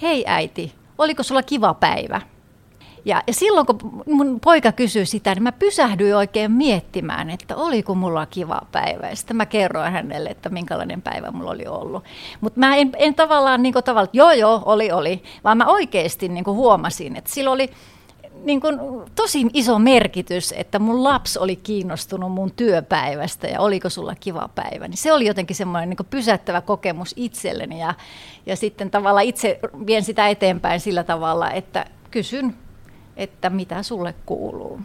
hei 0.02 0.24
äiti, 0.26 0.74
oliko 0.98 1.22
sulla 1.22 1.42
kiva 1.42 1.74
päivä? 1.74 2.20
Ja, 3.04 3.22
ja 3.26 3.34
silloin 3.34 3.66
kun 3.66 4.02
mun 4.06 4.40
poika 4.40 4.72
kysyi 4.72 5.06
sitä, 5.06 5.34
niin 5.34 5.42
mä 5.42 5.52
pysähdyin 5.52 6.16
oikein 6.16 6.52
miettimään, 6.52 7.30
että 7.30 7.56
oliko 7.56 7.94
mulla 7.94 8.26
kiva 8.26 8.60
päivä. 8.72 9.08
Ja 9.08 9.16
sitten 9.16 9.36
mä 9.36 9.46
kerroin 9.46 9.92
hänelle, 9.92 10.30
että 10.30 10.48
minkälainen 10.48 11.02
päivä 11.02 11.30
mulla 11.30 11.50
oli 11.50 11.66
ollut. 11.66 12.04
Mutta 12.40 12.60
mä 12.60 12.76
en, 12.76 12.92
en 12.98 13.14
tavallaan 13.14 13.62
niin 13.62 13.72
kuin 13.72 13.84
tavallaan, 13.84 14.10
joo 14.12 14.32
joo, 14.32 14.62
oli 14.66 14.92
oli, 14.92 15.22
vaan 15.44 15.58
mä 15.58 15.66
oikeasti 15.66 16.28
niin 16.28 16.44
kuin 16.44 16.56
huomasin, 16.56 17.16
että 17.16 17.30
sillä 17.30 17.50
oli 17.50 17.70
niin 18.44 18.60
kuin, 18.60 18.78
tosi 19.14 19.46
iso 19.52 19.78
merkitys, 19.78 20.54
että 20.56 20.78
mun 20.78 21.04
lapsi 21.04 21.38
oli 21.38 21.56
kiinnostunut 21.56 22.32
mun 22.32 22.52
työpäivästä 22.56 23.46
ja 23.46 23.60
oliko 23.60 23.88
sulla 23.88 24.14
kiva 24.20 24.48
päivä. 24.54 24.88
Niin 24.88 24.98
se 24.98 25.12
oli 25.12 25.26
jotenkin 25.26 25.56
semmoinen 25.56 25.88
niin 25.88 26.06
pysäyttävä 26.10 26.60
kokemus 26.60 27.12
itselleni 27.16 27.80
ja, 27.80 27.94
ja 28.46 28.56
sitten 28.56 28.90
tavallaan 28.90 29.26
itse 29.26 29.60
vien 29.86 30.04
sitä 30.04 30.28
eteenpäin 30.28 30.80
sillä 30.80 31.04
tavalla, 31.04 31.50
että 31.50 31.86
kysyn, 32.10 32.54
että 33.16 33.50
mitä 33.50 33.82
sulle 33.82 34.14
kuuluu. 34.26 34.80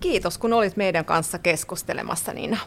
Kiitos, 0.00 0.38
kun 0.38 0.52
olit 0.52 0.76
meidän 0.76 1.04
kanssa 1.04 1.38
keskustelemassa, 1.38 2.32
Niina. 2.32 2.58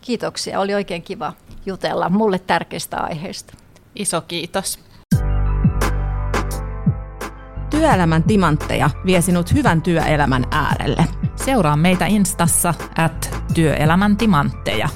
Kiitoksia, 0.00 0.60
oli 0.60 0.74
oikein 0.74 1.02
kiva 1.02 1.32
jutella 1.66 2.08
mulle 2.08 2.38
tärkeistä 2.38 2.96
aiheista. 2.96 3.54
Iso 3.94 4.20
kiitos. 4.20 4.78
Työelämän 7.70 8.22
timantteja 8.22 8.90
vie 9.06 9.20
sinut 9.20 9.54
hyvän 9.54 9.82
työelämän 9.82 10.44
äärelle. 10.50 11.04
Seuraa 11.36 11.76
meitä 11.76 12.06
Instassa 12.06 12.74
at 12.96 13.34
työelämän 13.54 14.16
timantteja. 14.16 14.88